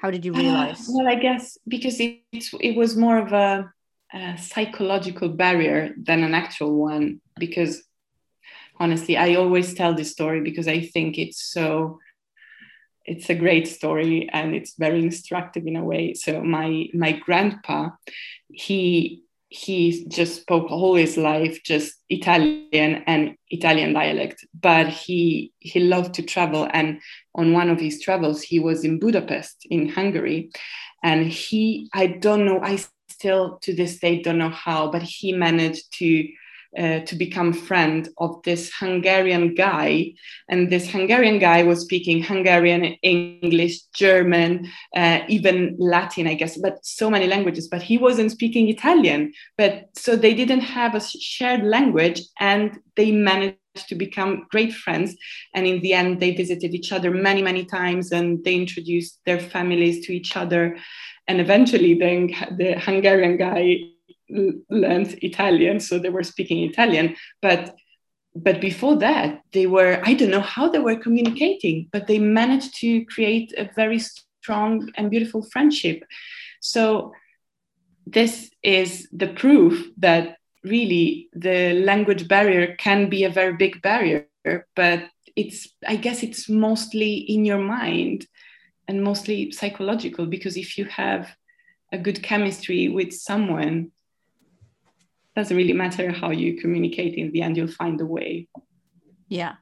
[0.00, 2.20] how did you realize uh, well i guess because it,
[2.60, 3.70] it was more of a,
[4.12, 7.82] a, psychological barrier than an actual one because
[8.78, 11.98] honestly i always tell this story because i think it's so
[13.04, 17.88] it's a great story and it's very instructive in a way so my my grandpa
[18.48, 25.80] he he just spoke all his life just Italian and Italian dialect, but he he
[25.80, 26.66] loved to travel.
[26.72, 27.00] And
[27.34, 30.50] on one of his travels, he was in Budapest in Hungary,
[31.02, 35.32] and he I don't know I still to this day don't know how, but he
[35.32, 36.28] managed to
[36.78, 40.14] uh, to become friend of this Hungarian guy,
[40.48, 46.84] and this Hungarian guy was speaking Hungarian, English, German, uh, even Latin, I guess, but
[46.84, 47.68] so many languages.
[47.68, 49.32] But he wasn't speaking Italian.
[49.58, 55.16] But so they didn't have a shared language, and they managed to become great friends.
[55.54, 59.40] And in the end, they visited each other many, many times, and they introduced their
[59.40, 60.76] families to each other.
[61.26, 63.78] And eventually, then the Hungarian guy
[64.28, 67.16] learned Italian, so they were speaking Italian.
[67.40, 67.74] But
[68.34, 72.74] but before that, they were I don't know how they were communicating, but they managed
[72.80, 76.02] to create a very strong and beautiful friendship.
[76.60, 77.12] So
[78.06, 84.26] this is the proof that really the language barrier can be a very big barrier,
[84.76, 85.04] but
[85.36, 88.26] it's I guess it's mostly in your mind
[88.88, 91.34] and mostly psychological because if you have
[91.92, 93.92] a good chemistry with someone
[95.34, 98.48] doesn't really matter how you communicate in the end you'll find a way.
[99.28, 99.54] Yeah.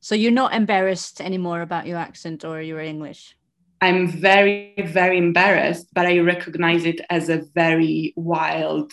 [0.00, 3.36] So you're not embarrassed anymore about your accent or your english?
[3.82, 8.92] I'm very very embarrassed but i recognize it as a very wild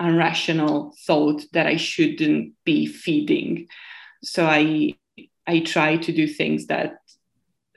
[0.00, 3.66] irrational thought that i shouldn't be feeding
[4.22, 4.94] so i
[5.46, 6.96] i try to do things that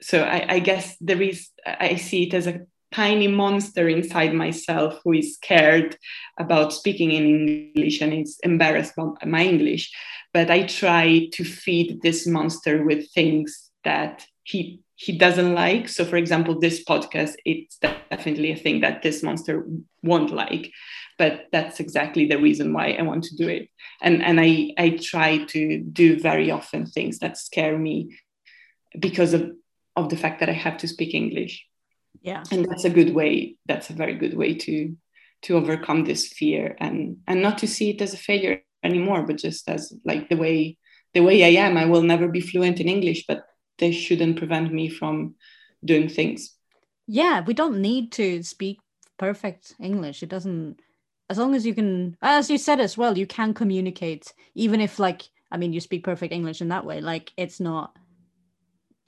[0.00, 2.60] so I, I guess there is i see it as a
[2.92, 5.96] tiny monster inside myself who is scared
[6.38, 9.92] about speaking in English and is embarrassed about my English.
[10.32, 15.90] But I try to feed this monster with things that he he doesn't like.
[15.90, 19.66] So, for example, this podcast, it's definitely a thing that this monster
[20.02, 20.72] won't like.
[21.18, 23.68] But that's exactly the reason why I want to do it.
[24.02, 28.18] And and I I try to do very often things that scare me
[28.98, 29.52] because of
[29.94, 31.66] of the fact that I have to speak English.
[32.22, 32.42] Yeah.
[32.52, 34.96] And that's a good way that's a very good way to
[35.42, 39.36] to overcome this fear and and not to see it as a failure anymore but
[39.36, 40.76] just as like the way
[41.14, 41.76] the way i am.
[41.76, 43.44] I will never be fluent in english but
[43.78, 45.34] they shouldn't prevent me from
[45.84, 46.56] doing things.
[47.06, 48.80] Yeah we don't need to speak
[49.18, 50.22] perfect english.
[50.22, 50.80] It doesn't
[51.28, 54.98] as long as you can as you said as well you can communicate even if
[54.98, 57.96] like i mean you speak perfect english in that way like it's not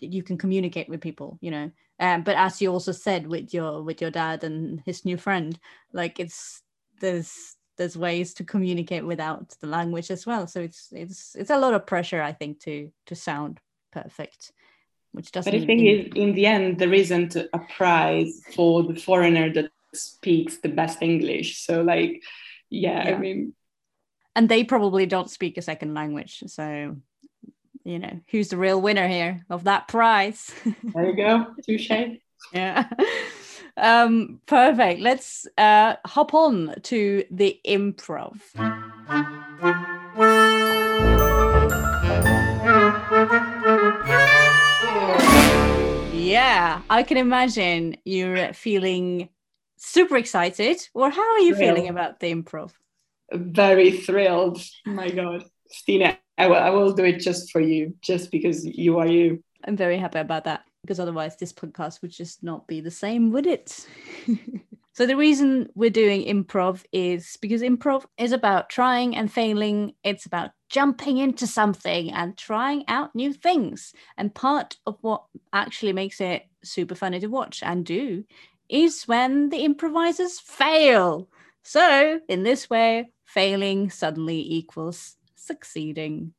[0.01, 1.71] you can communicate with people you know?
[2.01, 5.59] Um, but as you also said with your with your dad and his new friend
[5.93, 6.63] like it's
[7.01, 10.47] there's there's ways to communicate without the language as well.
[10.47, 13.61] So it's it's it's a lot of pressure i think to to sound
[13.93, 14.53] perfect
[15.13, 18.95] which doesn't but the thing is in the end there isn't a prize for the
[18.95, 21.59] foreigner that speaks the best english.
[21.65, 22.23] So like
[22.71, 23.17] yeah, yeah.
[23.17, 23.55] i mean
[24.39, 26.45] and they probably don't speak a second language.
[26.47, 26.97] So
[27.85, 30.55] you know who's the real winner here of that prize?
[30.95, 31.47] There you go.
[31.67, 31.91] Touche.
[32.53, 32.89] Yeah.
[33.77, 35.01] Um perfect.
[35.01, 38.41] Let's uh hop on to the improv.
[46.13, 49.29] Yeah i can imagine you're feeling
[49.79, 52.73] super excited or how are you feeling about the improv
[53.33, 58.31] very thrilled my god Stine I will, I will do it just for you, just
[58.31, 59.43] because you are you.
[59.65, 63.33] I'm very happy about that because otherwise this podcast would just not be the same,
[63.33, 63.87] would it?
[64.95, 69.95] so the reason we're doing improv is because improv is about trying and failing.
[70.05, 73.93] It's about jumping into something and trying out new things.
[74.17, 78.23] And part of what actually makes it super funny to watch and do
[78.69, 81.29] is when the improvisers fail.
[81.63, 86.33] So in this way, failing suddenly equals succeeding.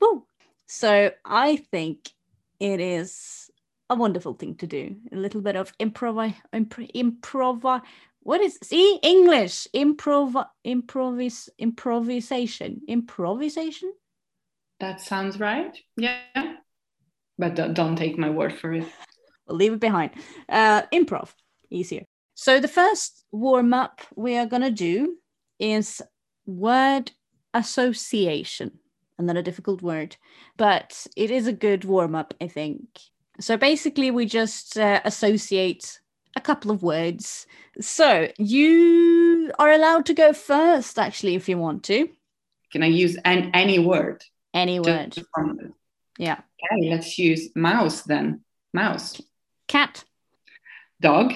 [0.00, 0.26] Woo!
[0.66, 2.10] So I think
[2.58, 3.50] it is
[3.88, 4.96] a wonderful thing to do.
[5.12, 7.82] A little bit of improv, improv, improv.
[8.22, 9.66] What is see English?
[9.74, 13.92] Improv, improvis, improvisation, improvisation.
[14.78, 15.76] That sounds right.
[15.96, 16.54] Yeah,
[17.38, 18.86] but don't take my word for it.
[19.46, 20.12] We'll leave it behind.
[20.48, 21.30] Uh, improv,
[21.70, 22.04] easier.
[22.34, 25.16] So the first warm up we are gonna do
[25.58, 26.02] is
[26.46, 27.12] word
[27.54, 28.78] association.
[29.18, 30.16] Another difficult word,
[30.56, 32.86] but it is a good warm up, I think.
[33.38, 36.00] So basically, we just uh, associate
[36.36, 37.46] a couple of words.
[37.80, 42.08] So you are allowed to go first, actually, if you want to.
[42.72, 44.24] Can I use an, any word?
[44.54, 45.16] Any word.
[46.18, 46.40] Yeah.
[46.72, 48.40] Okay, let's use mouse then.
[48.72, 49.20] Mouse.
[49.68, 50.04] Cat.
[51.00, 51.32] Dog.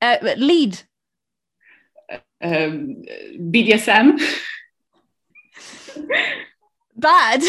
[0.00, 0.80] Uh, lead.
[2.40, 3.02] Um,
[3.38, 4.20] BDSM.
[6.96, 7.42] Bad.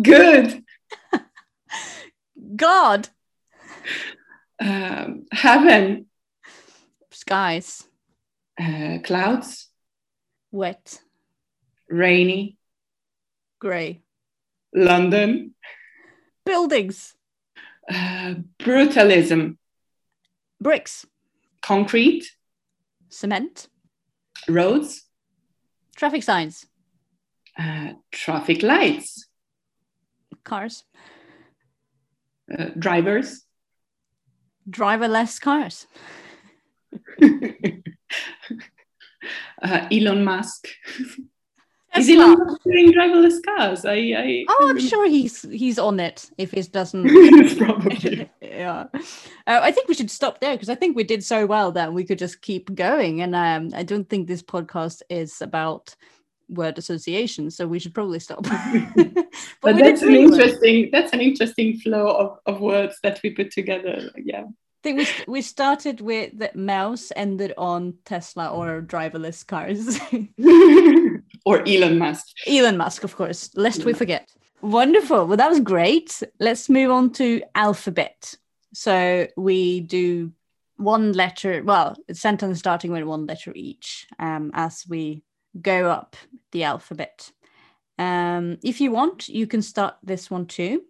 [0.00, 0.64] Good.
[2.56, 3.08] God.
[4.60, 6.06] Um, heaven.
[7.10, 7.84] Skies.
[8.60, 9.68] Uh, clouds.
[10.50, 11.00] Wet.
[11.88, 12.56] Rainy.
[13.60, 14.02] Grey.
[14.74, 15.54] London.
[16.44, 17.14] Buildings.
[17.90, 19.56] Uh, brutalism.
[20.60, 21.06] Bricks.
[21.60, 22.24] Concrete.
[23.08, 23.68] Cement.
[24.48, 25.04] Roads.
[25.96, 26.66] Traffic signs.
[27.58, 29.26] Uh, traffic lights.
[30.44, 30.84] Cars.
[32.52, 33.44] Uh, drivers.
[34.68, 35.86] Driverless cars.
[39.62, 40.68] uh, Elon Musk.
[41.96, 43.84] Is he Musk doing driverless cars?
[43.84, 46.30] I, I oh, I'm sure he's he's on it.
[46.38, 47.06] If he doesn't,
[47.58, 48.30] probably.
[48.40, 48.86] yeah.
[48.94, 51.92] Uh, I think we should stop there because I think we did so well that
[51.92, 53.20] we could just keep going.
[53.20, 55.94] And um, I don't think this podcast is about
[56.48, 58.42] word association, so we should probably stop.
[58.96, 59.26] but,
[59.62, 64.10] but that's an interesting that's an interesting flow of, of words that we put together.
[64.16, 64.44] Yeah.
[64.44, 69.98] I think we, we started with the mouse, ended on Tesla or driverless cars.
[71.44, 72.26] Or Elon Musk.
[72.46, 73.86] Elon Musk, of course, lest yeah.
[73.86, 74.30] we forget.
[74.62, 75.26] Wonderful.
[75.26, 76.22] Well, that was great.
[76.40, 78.34] Let's move on to alphabet.
[78.72, 80.32] So we do
[80.76, 85.22] one letter, well, sentence starting with one letter each um, as we
[85.60, 86.16] go up
[86.52, 87.30] the alphabet.
[87.98, 90.82] Um, if you want, you can start this one too.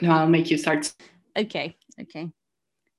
[0.00, 0.92] No, I'll make you start.
[1.36, 2.30] Okay, okay.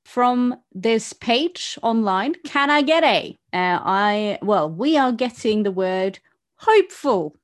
[0.05, 3.38] From this page online, can I get a?
[3.53, 6.19] Uh, I well, we are getting the word
[6.64, 7.36] hopeful.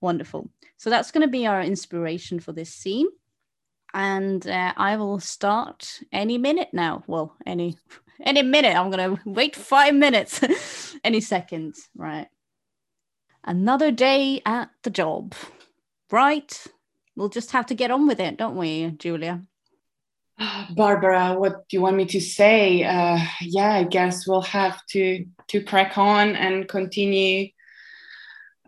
[0.00, 0.50] Wonderful.
[0.76, 3.08] So that's going to be our inspiration for this scene.
[3.94, 7.02] And uh, I will start any minute now.
[7.06, 7.76] Well, any
[8.22, 8.76] any minute.
[8.76, 10.40] I'm going to wait five minutes,
[11.04, 11.74] any second.
[11.94, 12.28] Right.
[13.44, 15.34] Another day at the job.
[16.10, 16.66] Right.
[17.14, 19.42] We'll just have to get on with it, don't we, Julia?
[20.70, 22.84] Barbara, what do you want me to say?
[22.84, 27.48] Uh, yeah, I guess we'll have to to crack on and continue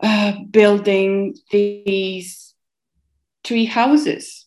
[0.01, 2.53] uh, building these
[3.43, 4.45] tree houses.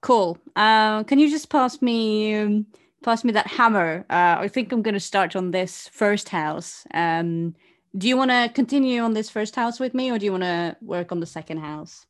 [0.00, 0.38] Cool.
[0.54, 2.66] Uh, can you just pass me um,
[3.02, 4.04] pass me that hammer?
[4.10, 6.86] Uh, I think I'm going to start on this first house.
[6.94, 7.54] Um,
[7.96, 10.44] do you want to continue on this first house with me, or do you want
[10.44, 12.06] to work on the second house?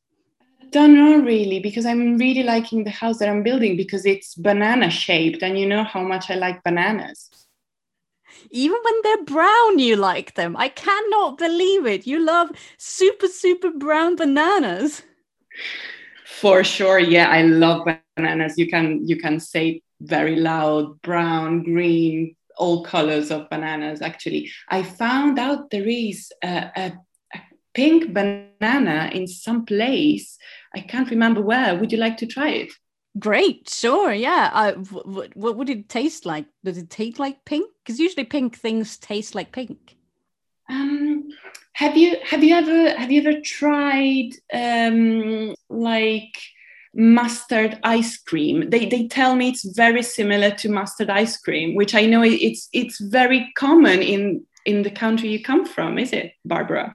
[0.70, 4.90] don't know really because I'm really liking the house that I'm building because it's banana
[4.90, 7.30] shaped and you know how much I like bananas.
[8.50, 10.56] Even when they're brown, you like them.
[10.56, 12.06] I cannot believe it.
[12.06, 15.02] You love super, super brown bananas.
[16.24, 16.98] For sure.
[16.98, 17.86] Yeah, I love
[18.16, 18.58] bananas.
[18.58, 24.50] You can you can say very loud, brown, green, all colors of bananas actually.
[24.68, 26.92] I found out there is a, a
[27.74, 30.36] pink banana in some place.
[30.74, 31.76] I can't remember where.
[31.76, 32.72] Would you like to try it?
[33.18, 34.50] Great, sure, yeah.
[34.52, 36.46] Uh, what, what would it taste like?
[36.64, 37.70] Does it taste like pink?
[37.84, 39.96] Because usually pink things taste like pink.
[40.68, 41.28] Um,
[41.72, 46.36] have you have you ever have you ever tried um, like
[46.94, 48.68] mustard ice cream?
[48.68, 52.68] They they tell me it's very similar to mustard ice cream, which I know it's
[52.72, 55.98] it's very common in in the country you come from.
[55.98, 56.94] Is it, Barbara?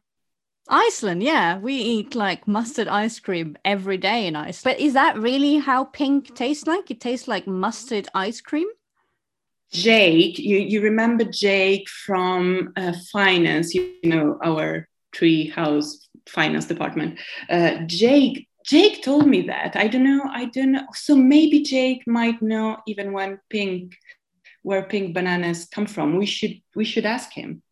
[0.70, 4.64] Iceland, yeah, we eat like mustard ice cream every day in Iceland.
[4.64, 6.90] But is that really how pink tastes like?
[6.90, 8.68] It tastes like mustard ice cream.
[9.72, 17.20] Jake, you, you remember Jake from uh, finance, you, know, our tree house finance department.
[17.50, 19.76] Uh, Jake, Jake told me that.
[19.76, 20.22] I don't know.
[20.32, 20.86] I don't know.
[20.94, 23.98] So maybe Jake might know even when pink,
[24.62, 26.18] where pink bananas come from.
[26.18, 27.63] We should we should ask him.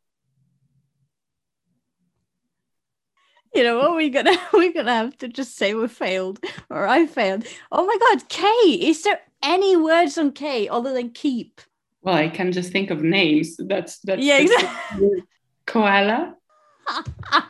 [3.54, 6.40] You know what we're gonna we're gonna have to just say we failed
[6.70, 7.46] or I failed.
[7.72, 8.48] Oh my god, K!
[8.72, 11.62] Is there any words on K other than keep?
[12.02, 13.58] Well, I can just think of names.
[13.58, 15.24] That's that's yeah, exactly.
[15.66, 16.36] koala.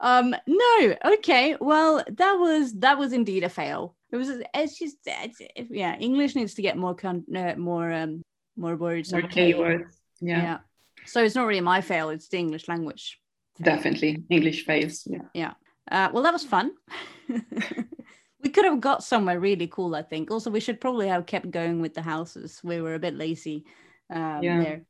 [0.00, 4.98] um no okay well that was that was indeed a fail it was it's just
[5.06, 5.40] it's,
[5.70, 8.22] yeah english needs to get more con- uh, more um
[8.56, 10.42] more words more keywords yeah.
[10.42, 10.58] yeah
[11.06, 13.18] so it's not really my fail it's the english language
[13.62, 14.24] definitely.
[14.30, 15.26] English phase yeah.
[15.34, 15.52] Yeah.
[15.90, 16.72] Uh, well that was fun.
[18.42, 20.30] We could have got somewhere really cool i think.
[20.30, 22.60] Also we should probably have kept going with the houses.
[22.62, 23.64] We were a bit lazy
[24.08, 24.62] um, yeah.
[24.62, 24.82] there.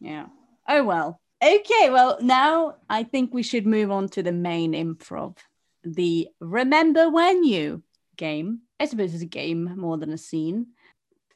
[0.00, 0.26] Yeah.
[0.68, 1.20] Oh well.
[1.42, 5.38] Okay well now i think we should move on to the main improv.
[5.82, 7.82] The remember when you
[8.16, 8.60] game.
[8.78, 10.68] I suppose it's a game more than a scene.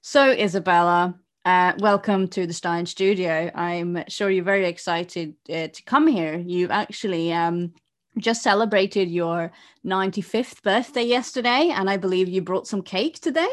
[0.03, 3.51] So isabella uh, welcome to the Stine Studio.
[3.55, 6.39] I'm sure you're very excited uh, to come here.
[6.39, 7.75] You've actually um,
[8.19, 9.53] just celebrated your
[9.85, 13.51] 95th birthday yesterday, and I believe you brought some cake today.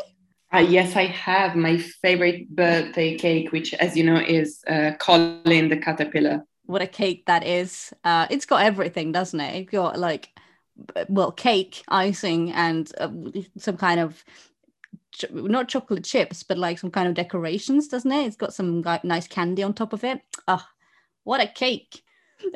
[0.54, 5.70] Uh, yes, I have my favorite birthday cake, which, as you know, is uh, Colin
[5.70, 6.46] the caterpillar.
[6.66, 7.94] What a cake that is!
[8.04, 9.56] Uh, it's got everything, doesn't it?
[9.62, 10.30] It's got like,
[11.10, 13.10] well, cake, icing, and uh,
[13.58, 14.24] some kind of
[15.32, 18.26] not chocolate chips, but like some kind of decorations, doesn't it?
[18.26, 20.22] It's got some nice candy on top of it.
[20.48, 20.66] Oh,
[21.24, 22.04] what a cake!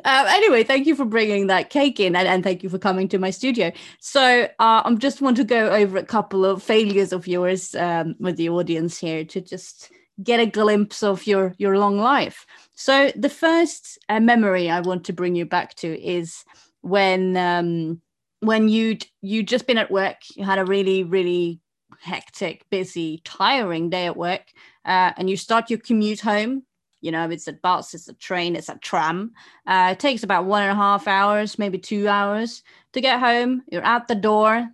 [0.04, 3.08] Uh, anyway, thank you for bringing that cake in, and, and thank you for coming
[3.08, 3.72] to my studio.
[4.00, 8.14] So, uh, I just want to go over a couple of failures of yours um,
[8.18, 9.90] with the audience here to just
[10.22, 12.46] get a glimpse of your your long life.
[12.74, 16.44] So, the first uh, memory I want to bring you back to is
[16.82, 18.00] when um,
[18.40, 21.60] when you you just been at work, you had a really really
[22.00, 24.42] hectic, busy, tiring day at work,
[24.84, 26.62] uh, and you start your commute home,
[27.00, 29.32] you know, it's a bus, it's a train, it's a tram.
[29.66, 33.62] Uh, it takes about one and a half hours, maybe two hours to get home.
[33.70, 34.68] You're at the door.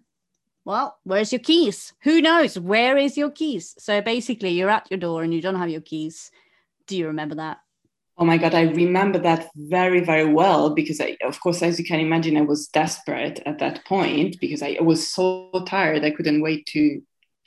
[0.65, 1.93] Well, where's your keys?
[2.03, 2.59] Who knows?
[2.59, 3.75] Where is your keys?
[3.79, 6.31] So basically, you're at your door and you don't have your keys.
[6.87, 7.59] Do you remember that?
[8.17, 11.85] Oh my God, I remember that very, very well because, I, of course, as you
[11.85, 16.05] can imagine, I was desperate at that point because I was so tired.
[16.05, 17.03] I couldn't wait to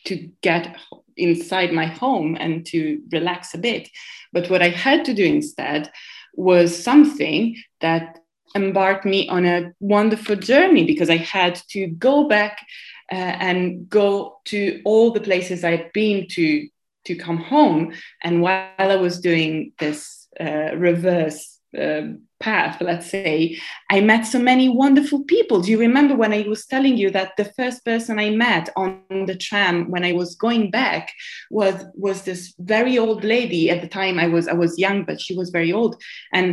[0.05, 0.77] to get
[1.17, 3.89] inside my home and to relax a bit.
[4.33, 5.91] But what I had to do instead
[6.35, 8.19] was something that
[8.55, 12.65] embarked me on a wonderful journey because I had to go back
[13.11, 16.67] uh, and go to all the places I'd been to
[17.05, 17.93] to come home.
[18.23, 22.13] And while I was doing this uh, reverse uh,
[22.45, 23.57] path, let's say,
[23.89, 25.57] I met so many wonderful people.
[25.61, 29.01] Do you remember when I was telling you that the first person I met on
[29.29, 31.11] the tram when I was going back
[31.49, 31.75] was
[32.05, 33.63] was this very old lady?
[33.73, 35.93] At the time I was I was young but she was very old.
[36.37, 36.49] And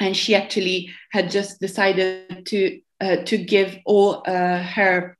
[0.00, 0.78] and she actually
[1.16, 2.58] had just decided to
[3.04, 5.16] uh, to give all uh, her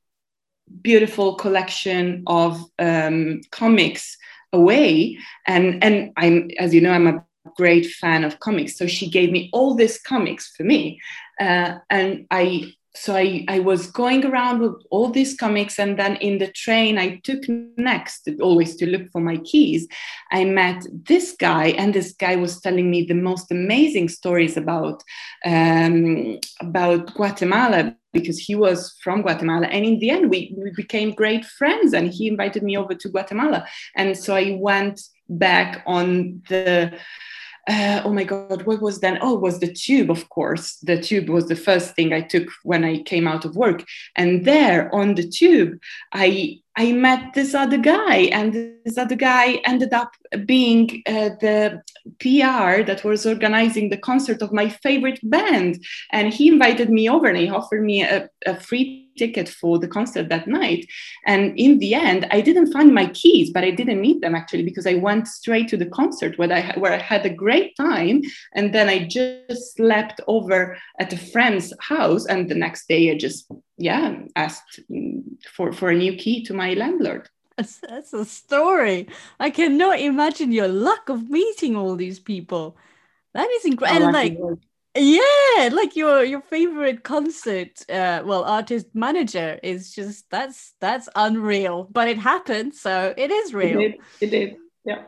[0.91, 4.17] beautiful collection of um, comics
[4.53, 5.19] away.
[5.47, 7.25] And and i'm as you know i'm a
[7.57, 8.77] great fan of comics.
[8.77, 11.01] So she gave me all these comics for me.
[11.41, 16.17] Uh, and i so I, I was going around with all these comics and then
[16.17, 17.43] in the train i took
[17.77, 19.87] next always to look for my keys.
[20.33, 25.03] I met this guy and this guy was telling me the most amazing stories about
[25.45, 29.67] um, about guatemala because he was from guatemala.
[29.67, 33.09] And in the end we, we became great friends and he invited me over to
[33.09, 33.67] guatemala.
[33.95, 36.99] And so i went back on the
[37.69, 39.19] uh, oh my god what was then?
[39.21, 40.77] Oh was the tube of course.
[40.83, 43.85] The tube was the first thing i took when i came out of work.
[44.17, 45.79] And there on the tube
[46.13, 48.53] i I met this other guy, and
[48.85, 50.13] this other guy ended up
[50.47, 51.83] being uh, the
[52.21, 55.85] PR that was organizing the concert of my favorite band.
[56.13, 59.89] And he invited me over and he offered me a, a free ticket for the
[59.89, 60.89] concert that night.
[61.27, 64.63] And in the end, I didn't find my keys, but I didn't need them actually
[64.63, 68.23] because I went straight to the concert where I, where I had a great time.
[68.55, 72.27] And then I just slept over at a friend's house.
[72.27, 74.81] And the next day, I just yeah asked
[75.55, 79.09] for for a new key to my landlord that's, that's a story
[79.41, 82.77] i cannot imagine your luck of meeting all these people
[83.35, 84.39] that is incredible oh, like
[84.99, 91.89] yeah like your your favorite concert uh well artist manager is just that's that's unreal
[91.91, 93.81] but it happened so it is real.
[93.81, 94.57] it did, it did.
[94.85, 95.03] yeah.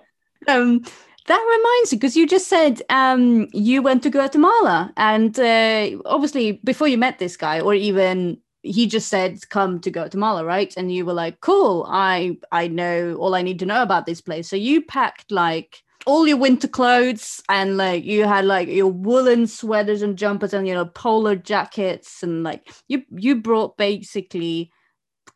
[0.48, 0.84] Um
[1.26, 6.52] that reminds me, because you just said um, you went to Guatemala, and uh, obviously
[6.64, 10.74] before you met this guy, or even he just said come to guatemala right?
[10.76, 14.20] And you were like cool i i know all i need to know about this
[14.20, 14.48] place.
[14.48, 19.46] So you packed like all your winter clothes and like you had like your woolen
[19.46, 24.70] sweaters and jumpers and you know polar jackets and like you you brought basically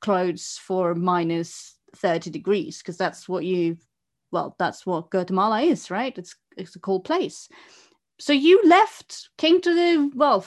[0.01, 3.77] clothes for minus 30 degrees because that's what you
[4.33, 7.49] well that's what guatemala is right it's it's a cold place
[8.21, 10.47] so you left, came to the well,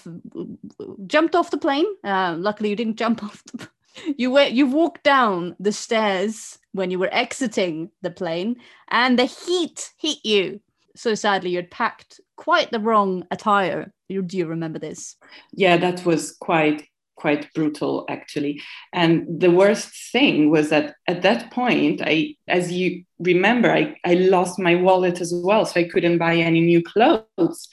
[1.05, 1.85] jumped off the plane.
[2.03, 3.43] Uh, luckily, you didn't jump off.
[3.53, 3.67] The,
[4.17, 4.53] you went.
[4.53, 8.57] You walked down the stairs when you were exiting the plane,
[8.89, 10.61] and the heat hit you.
[10.95, 13.91] So sadly, you'd packed quite the wrong attire.
[14.09, 15.15] Do you remember this?
[15.53, 16.87] Yeah, that was quite
[17.17, 18.61] quite brutal actually
[18.93, 24.13] and the worst thing was that at that point i as you remember i, I
[24.13, 27.67] lost my wallet as well so i couldn't buy any new clothes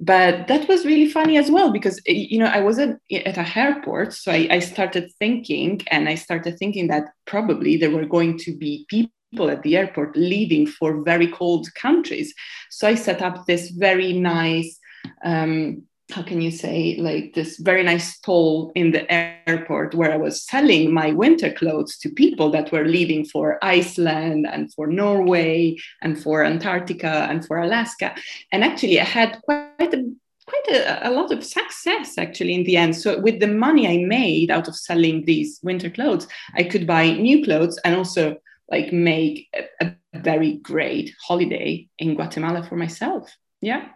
[0.00, 4.12] but that was really funny as well because you know i wasn't at a airport
[4.14, 8.56] so I, I started thinking and i started thinking that probably there were going to
[8.56, 12.34] be people at the airport leaving for very cold countries.
[12.70, 14.78] So i set up this very nice
[15.24, 20.16] um, how can you say like this very nice stall in the airport where i
[20.16, 25.76] was selling my winter clothes to people that were leaving for iceland and for norway
[26.02, 28.14] and for antarctica and for alaska.
[28.52, 30.10] And actually i had quite a
[30.46, 32.96] quite a, a, lot of success actually in the end.
[32.96, 37.10] So with the money i made out of selling these winter clothes i could buy
[37.12, 38.36] new clothes and also
[38.68, 43.36] like make a, a very great holiday in guatemala for myself.
[43.60, 43.88] Yeah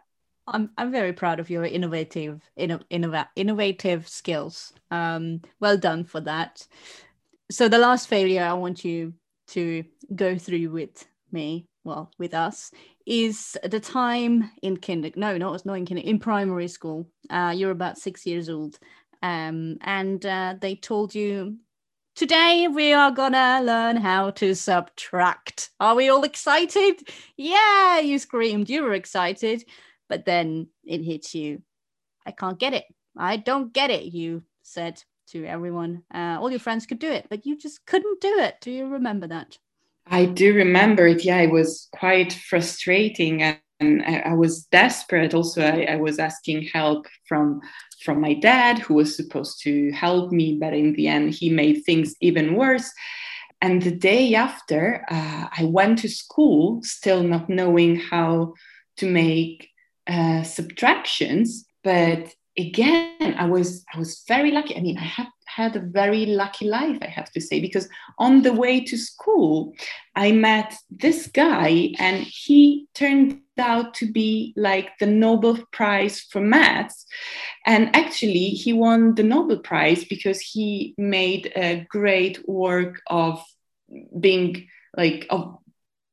[0.47, 4.73] I'm I'm very proud of your innovative inno, innovative skills.
[4.91, 6.67] Um, well done for that.
[7.51, 9.15] So the last failure I want you
[9.49, 9.85] to
[10.15, 12.71] go through with me, well, with us,
[13.07, 15.11] is the time in kinder.
[15.17, 16.03] No, no, it's not in kinder.
[16.03, 18.79] In primary school, uh, you're about six years old,
[19.23, 21.59] um, and uh, they told you
[22.17, 25.71] Today we are gonna learn how to subtract.
[25.81, 27.09] Are we all excited?
[27.37, 28.71] Yeah, you screamed.
[28.71, 29.65] You were excited
[30.09, 31.63] but then it hits you.
[32.27, 32.85] I can't get it.
[33.17, 36.03] I don't get it, you said to everyone.
[36.13, 38.57] Uh, all your friends could do it, but you just couldn't do it.
[38.61, 39.59] Do you remember that?
[40.07, 41.25] I do remember it.
[41.25, 43.43] Yeah, it was quite frustrating.
[43.43, 45.35] And I, I was desperate.
[45.35, 47.61] Also, I, I was asking help from
[48.03, 51.83] from my dad, who was supposed to help me, but in the end, he made
[51.87, 52.93] things even worse.
[53.63, 58.53] And the day after, uh, I went to school, still not knowing how
[58.99, 59.71] to make
[60.07, 64.77] uh, subtractions, but again, I was I was very lucky.
[64.77, 67.89] I mean, I have had a very lucky life, I have to say, because
[68.19, 69.75] on the way to school,
[70.15, 76.41] I met this guy, and he turned out to be like the Nobel Prize for
[76.41, 77.07] maths.
[77.67, 83.43] And actually, he won the Nobel Prize because he made a great work of
[84.19, 85.59] being like of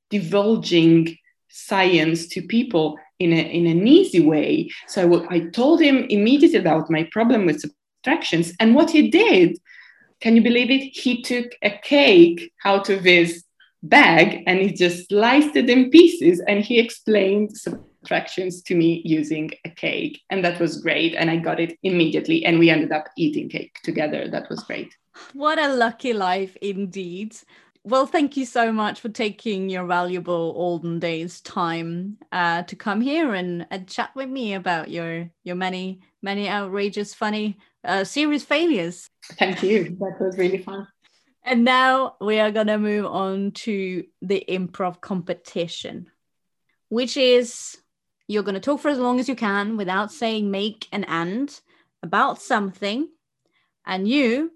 [0.10, 1.18] divulging
[1.50, 4.70] science to people in, a, in an easy way.
[4.88, 8.54] So I told him immediately about my problem with subtractions.
[8.60, 9.58] And what he did
[10.22, 10.96] can you believe it?
[10.96, 13.44] He took a cake out of his
[13.84, 19.50] bag and he just sliced it in pieces and he explained subtractions to me using
[19.66, 20.22] a cake.
[20.30, 21.16] And that was great.
[21.16, 22.46] And I got it immediately.
[22.46, 24.30] And we ended up eating cake together.
[24.30, 24.96] That was great.
[25.34, 27.36] What a lucky life indeed.
[27.84, 33.02] Well, thank you so much for taking your valuable olden days time uh, to come
[33.02, 38.44] here and, and chat with me about your your many many outrageous, funny, uh, serious
[38.44, 39.10] failures.
[39.40, 39.98] Thank you.
[40.00, 40.88] That was really fun.
[41.44, 46.08] And now we are gonna move on to the improv competition,
[46.90, 47.80] which is
[48.28, 51.60] you're gonna talk for as long as you can without saying make and and
[52.04, 53.10] about something,
[53.88, 54.52] and you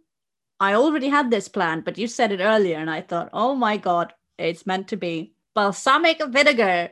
[0.59, 3.77] I already had this plan, but you said it earlier, and I thought, oh my
[3.77, 6.89] God, it's meant to be balsamic vinegar.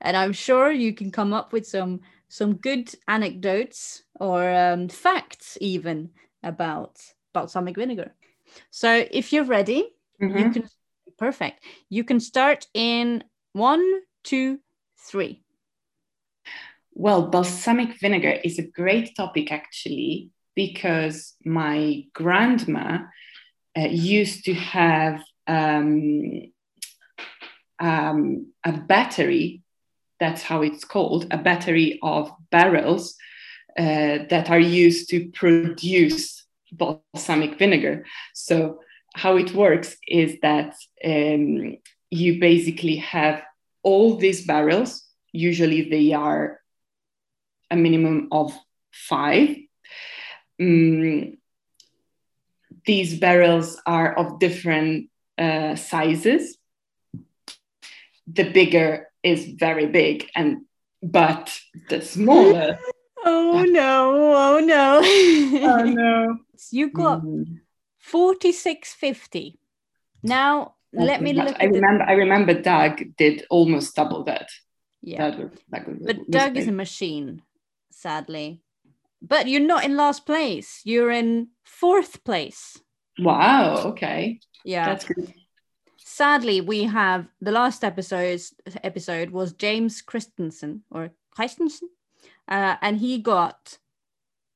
[0.00, 5.56] And I'm sure you can come up with some some good anecdotes or um, facts
[5.60, 6.10] even
[6.42, 7.00] about
[7.32, 8.14] balsamic vinegar.
[8.70, 9.88] So if you're ready,
[10.20, 10.38] mm-hmm.
[10.38, 10.68] you can
[11.18, 11.64] perfect.
[11.88, 13.84] You can start in one,
[14.22, 14.60] two,
[14.98, 15.42] three.
[16.92, 22.98] Well, balsamic vinegar is a great topic actually because my grandma
[23.78, 26.50] uh, used to have um,
[27.78, 29.62] um, a battery,
[30.18, 33.16] that's how it's called, a battery of barrels
[33.78, 38.06] uh, that are used to produce balsamic vinegar.
[38.34, 38.80] So,
[39.14, 41.76] how it works is that um,
[42.10, 43.42] you basically have
[43.82, 46.60] all these barrels, usually they are
[47.70, 48.54] a minimum of
[48.90, 49.56] five
[50.60, 51.36] um,
[52.84, 56.56] these barrels are of different uh, sizes.
[58.26, 60.64] The bigger is very big, and
[61.02, 62.78] but the smaller.
[63.24, 64.34] oh no!
[64.34, 65.00] Oh no!
[65.04, 66.38] oh no!
[66.72, 67.60] You got mm.
[67.98, 69.58] forty six fifty.
[70.22, 71.54] Now That's let me look.
[71.60, 72.04] I remember.
[72.04, 72.10] The...
[72.10, 74.48] I remember Doug did almost double that.
[75.02, 76.62] Yeah, that was, that was, but Doug big.
[76.62, 77.42] is a machine,
[77.90, 78.62] sadly.
[79.22, 80.82] But you're not in last place.
[80.84, 82.78] You're in fourth place.
[83.18, 83.82] Wow.
[83.86, 84.40] Okay.
[84.64, 84.86] Yeah.
[84.86, 85.32] That's good.
[85.96, 88.40] Sadly, we have the last episode.
[88.82, 91.90] Episode was James Christensen or Christensen,
[92.48, 93.76] uh, and he got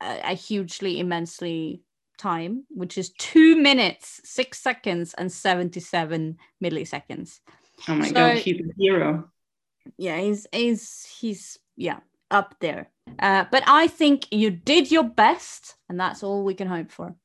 [0.01, 1.83] a, a hugely, immensely
[2.17, 7.41] time, which is two minutes, six seconds, and seventy-seven milliseconds.
[7.87, 9.29] Oh my so, god, he's a hero.
[9.97, 11.99] Yeah, he's he's he's yeah
[12.31, 12.89] up there.
[13.19, 17.15] Uh, but I think you did your best, and that's all we can hope for.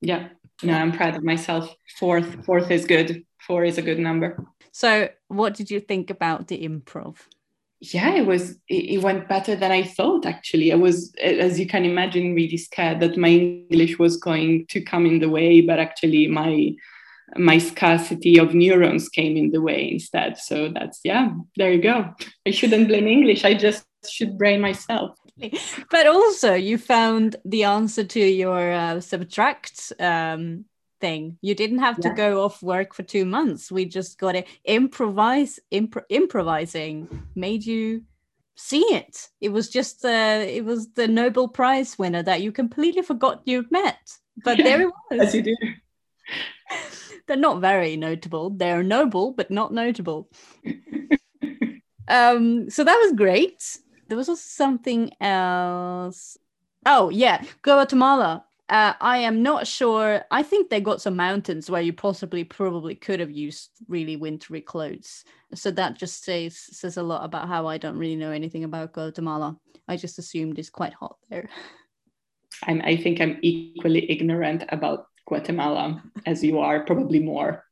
[0.00, 0.28] Yeah,
[0.62, 1.74] no, I'm proud of myself.
[1.98, 3.24] Fourth, fourth is good.
[3.46, 4.44] Four is a good number.
[4.72, 7.16] So, what did you think about the improv?
[7.80, 8.52] Yeah, it was.
[8.68, 10.26] It, it went better than I thought.
[10.26, 14.82] Actually, I was, as you can imagine, really scared that my English was going to
[14.82, 16.74] come in the way, but actually, my
[17.36, 20.36] my scarcity of neurons came in the way instead.
[20.36, 22.14] So that's yeah, there you go.
[22.46, 23.44] I shouldn't blame English.
[23.44, 25.16] I just should brain myself.
[25.90, 30.64] But also, you found the answer to your uh, subtract um,
[31.00, 31.38] thing.
[31.42, 32.10] You didn't have yeah.
[32.10, 33.72] to go off work for two months.
[33.72, 34.46] We just got it.
[34.64, 35.58] improvise.
[35.72, 38.02] Impro- improvising made you
[38.56, 39.28] see it.
[39.40, 43.42] It was just the uh, it was the Nobel Prize winner that you completely forgot
[43.44, 44.18] you'd met.
[44.44, 45.20] But there it was.
[45.28, 45.56] As you do.
[47.26, 48.50] They're not very notable.
[48.50, 50.28] They're noble, but not notable.
[52.08, 53.78] um, so that was great
[54.10, 56.36] there was also something else.
[56.84, 58.44] Oh yeah, Guatemala.
[58.68, 60.22] Uh, I am not sure.
[60.30, 64.60] I think they got some mountains where you possibly probably could have used really wintry
[64.60, 65.24] clothes.
[65.54, 68.92] So that just says says a lot about how I don't really know anything about
[68.92, 69.56] Guatemala.
[69.86, 71.48] I just assumed it's quite hot there.
[72.66, 77.64] I'm, I think I'm equally ignorant about Guatemala as you are, probably more.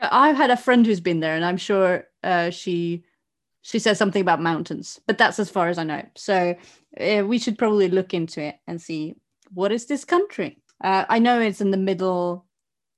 [0.00, 3.04] I've had a friend who's been there, and I'm sure uh, she
[3.64, 6.02] she says something about mountains, but that's as far as I know.
[6.16, 6.54] So
[7.00, 9.14] uh, we should probably look into it and see
[9.52, 10.58] what is this country.
[10.82, 12.44] Uh, I know it's in the middle.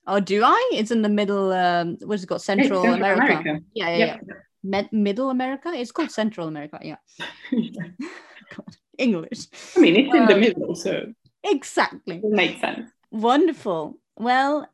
[0.09, 0.71] Oh, do I?
[0.75, 1.53] It's in the middle.
[1.53, 2.43] Um, what's it called?
[2.43, 3.39] Central, Central America.
[3.39, 3.65] America.
[3.75, 4.35] Yeah, yeah, yeah.
[4.65, 5.73] Med- middle America.
[5.73, 6.81] It's called Central America.
[6.83, 6.97] Yeah.
[7.53, 9.47] God, English.
[9.77, 11.13] I mean, it's in the middle, so
[11.45, 12.91] exactly it makes sense.
[13.13, 14.01] Wonderful.
[14.17, 14.69] Well,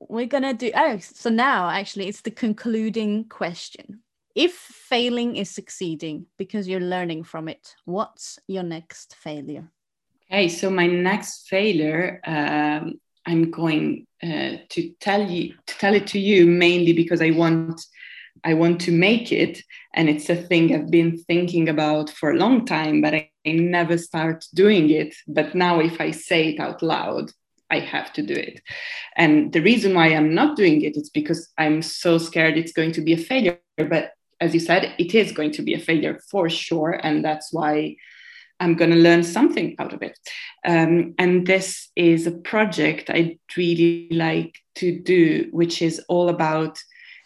[0.00, 0.72] we're gonna do.
[0.74, 4.01] Oh, so now actually, it's the concluding question
[4.34, 9.70] if failing is succeeding because you're learning from it, what's your next failure?
[10.30, 16.06] Okay, so my next failure, um, I'm going uh, to tell you to tell it
[16.08, 17.80] to you mainly because I want
[18.44, 19.62] I want to make it,
[19.94, 23.52] and it's a thing I've been thinking about for a long time, but I, I
[23.52, 25.14] never start doing it.
[25.28, 27.30] But now, if I say it out loud,
[27.70, 28.60] I have to do it.
[29.16, 32.92] And the reason why I'm not doing it is because I'm so scared it's going
[32.92, 33.60] to be a failure.
[33.76, 34.12] But
[34.42, 36.90] as you said, it is going to be a failure for sure.
[36.90, 37.96] And that's why
[38.58, 40.18] I'm going to learn something out of it.
[40.66, 46.78] Um, and this is a project I'd really like to do, which is all about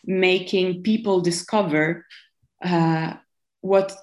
[0.05, 2.05] making people discover
[2.63, 3.15] uh,
[3.61, 3.97] what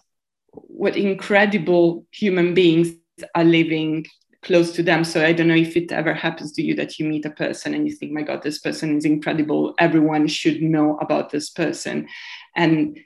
[0.51, 2.93] what incredible human beings
[3.34, 4.05] are living
[4.43, 5.03] close to them.
[5.03, 7.73] So I don't know if it ever happens to you that you meet a person
[7.73, 9.73] and you think, my God, this person is incredible.
[9.79, 12.07] Everyone should know about this person.
[12.55, 12.99] And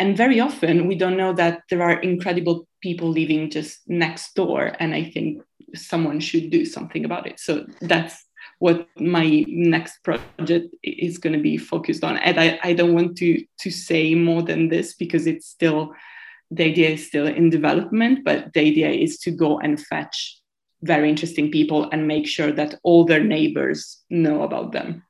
[0.00, 4.72] and very often we don't know that there are incredible people living just next door.
[4.78, 5.42] And I think
[5.74, 7.40] someone should do something about it.
[7.40, 8.24] So that's
[8.60, 12.16] what my next project is going to be focused on.
[12.18, 15.92] And I, I don't want to to say more than this because it's still
[16.50, 20.38] the idea is still in development, but the idea is to go and fetch
[20.82, 25.02] very interesting people and make sure that all their neighbors know about them.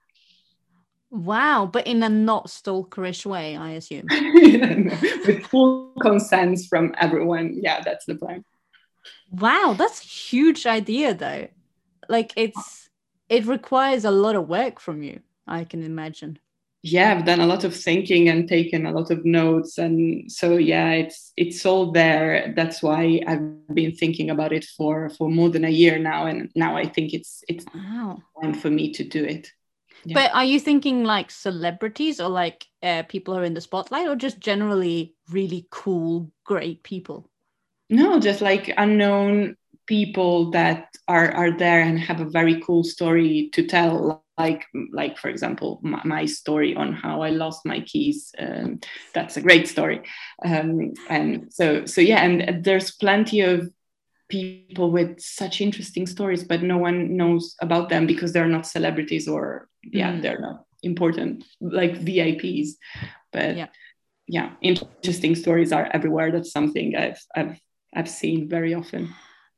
[1.11, 4.07] Wow, but in a not stalkerish way, I assume.
[5.27, 7.59] With full consent from everyone.
[7.63, 8.45] Yeah, that's the plan.
[9.31, 11.49] Wow, that's a huge idea though.
[12.09, 12.91] Like it's
[13.29, 16.39] it requires a lot of work from you, I can imagine
[16.83, 20.57] yeah i've done a lot of thinking and taken a lot of notes and so
[20.57, 25.49] yeah it's it's all there that's why i've been thinking about it for for more
[25.49, 28.23] than a year now and now i think it's it's wow.
[28.41, 29.53] time for me to do it
[30.05, 30.15] yeah.
[30.15, 34.07] but are you thinking like celebrities or like uh, people who are in the spotlight
[34.07, 37.29] or just generally really cool great people
[37.91, 39.57] no just like unknown
[39.87, 45.19] people that are are there and have a very cool story to tell like like
[45.19, 48.79] for example my, my story on how i lost my keys um,
[49.13, 50.01] that's a great story
[50.45, 53.71] um, and so so yeah and there's plenty of
[54.29, 59.27] people with such interesting stories but no one knows about them because they're not celebrities
[59.27, 60.23] or yeah mm.
[60.23, 62.71] they're not important like vips
[63.33, 63.69] but yeah.
[64.27, 67.59] yeah interesting stories are everywhere that's something i've i've
[67.95, 69.13] i've seen very often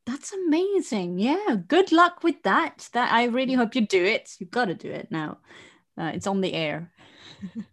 [0.07, 1.19] that's amazing.
[1.19, 1.57] Yeah.
[1.67, 2.89] Good luck with that.
[2.93, 4.31] That I really hope you do it.
[4.39, 5.39] You've got to do it now.
[5.99, 6.93] Uh, it's on the air.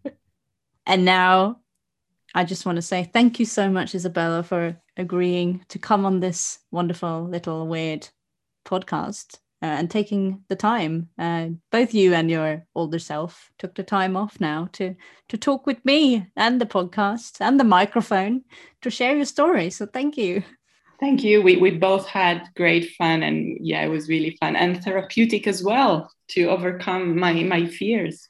[0.85, 1.61] and now
[2.35, 6.19] I just want to say thank you so much, Isabella, for agreeing to come on
[6.19, 8.07] this wonderful little weird
[8.65, 11.09] podcast uh, and taking the time.
[11.17, 14.95] Uh, both you and your older self took the time off now to
[15.29, 18.43] to talk with me and the podcast and the microphone
[18.81, 19.69] to share your story.
[19.69, 20.43] So thank you.
[20.99, 21.41] Thank you.
[21.41, 25.63] We, we both had great fun and yeah, it was really fun and therapeutic as
[25.63, 28.27] well to overcome my, my fears.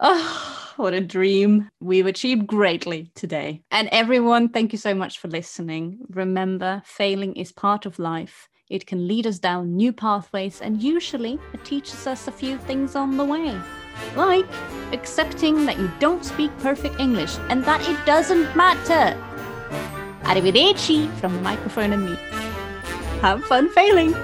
[0.00, 1.68] Oh, what a dream.
[1.80, 3.62] We've achieved greatly today.
[3.70, 5.98] And everyone, thank you so much for listening.
[6.08, 8.48] Remember, failing is part of life.
[8.70, 12.94] It can lead us down new pathways, and usually it teaches us a few things
[12.94, 13.60] on the way.
[14.16, 14.46] Like
[14.92, 19.18] accepting that you don't speak perfect English and that it doesn't matter.
[20.24, 22.16] Arrivederci from the microphone and me.
[23.20, 24.14] Have fun failing!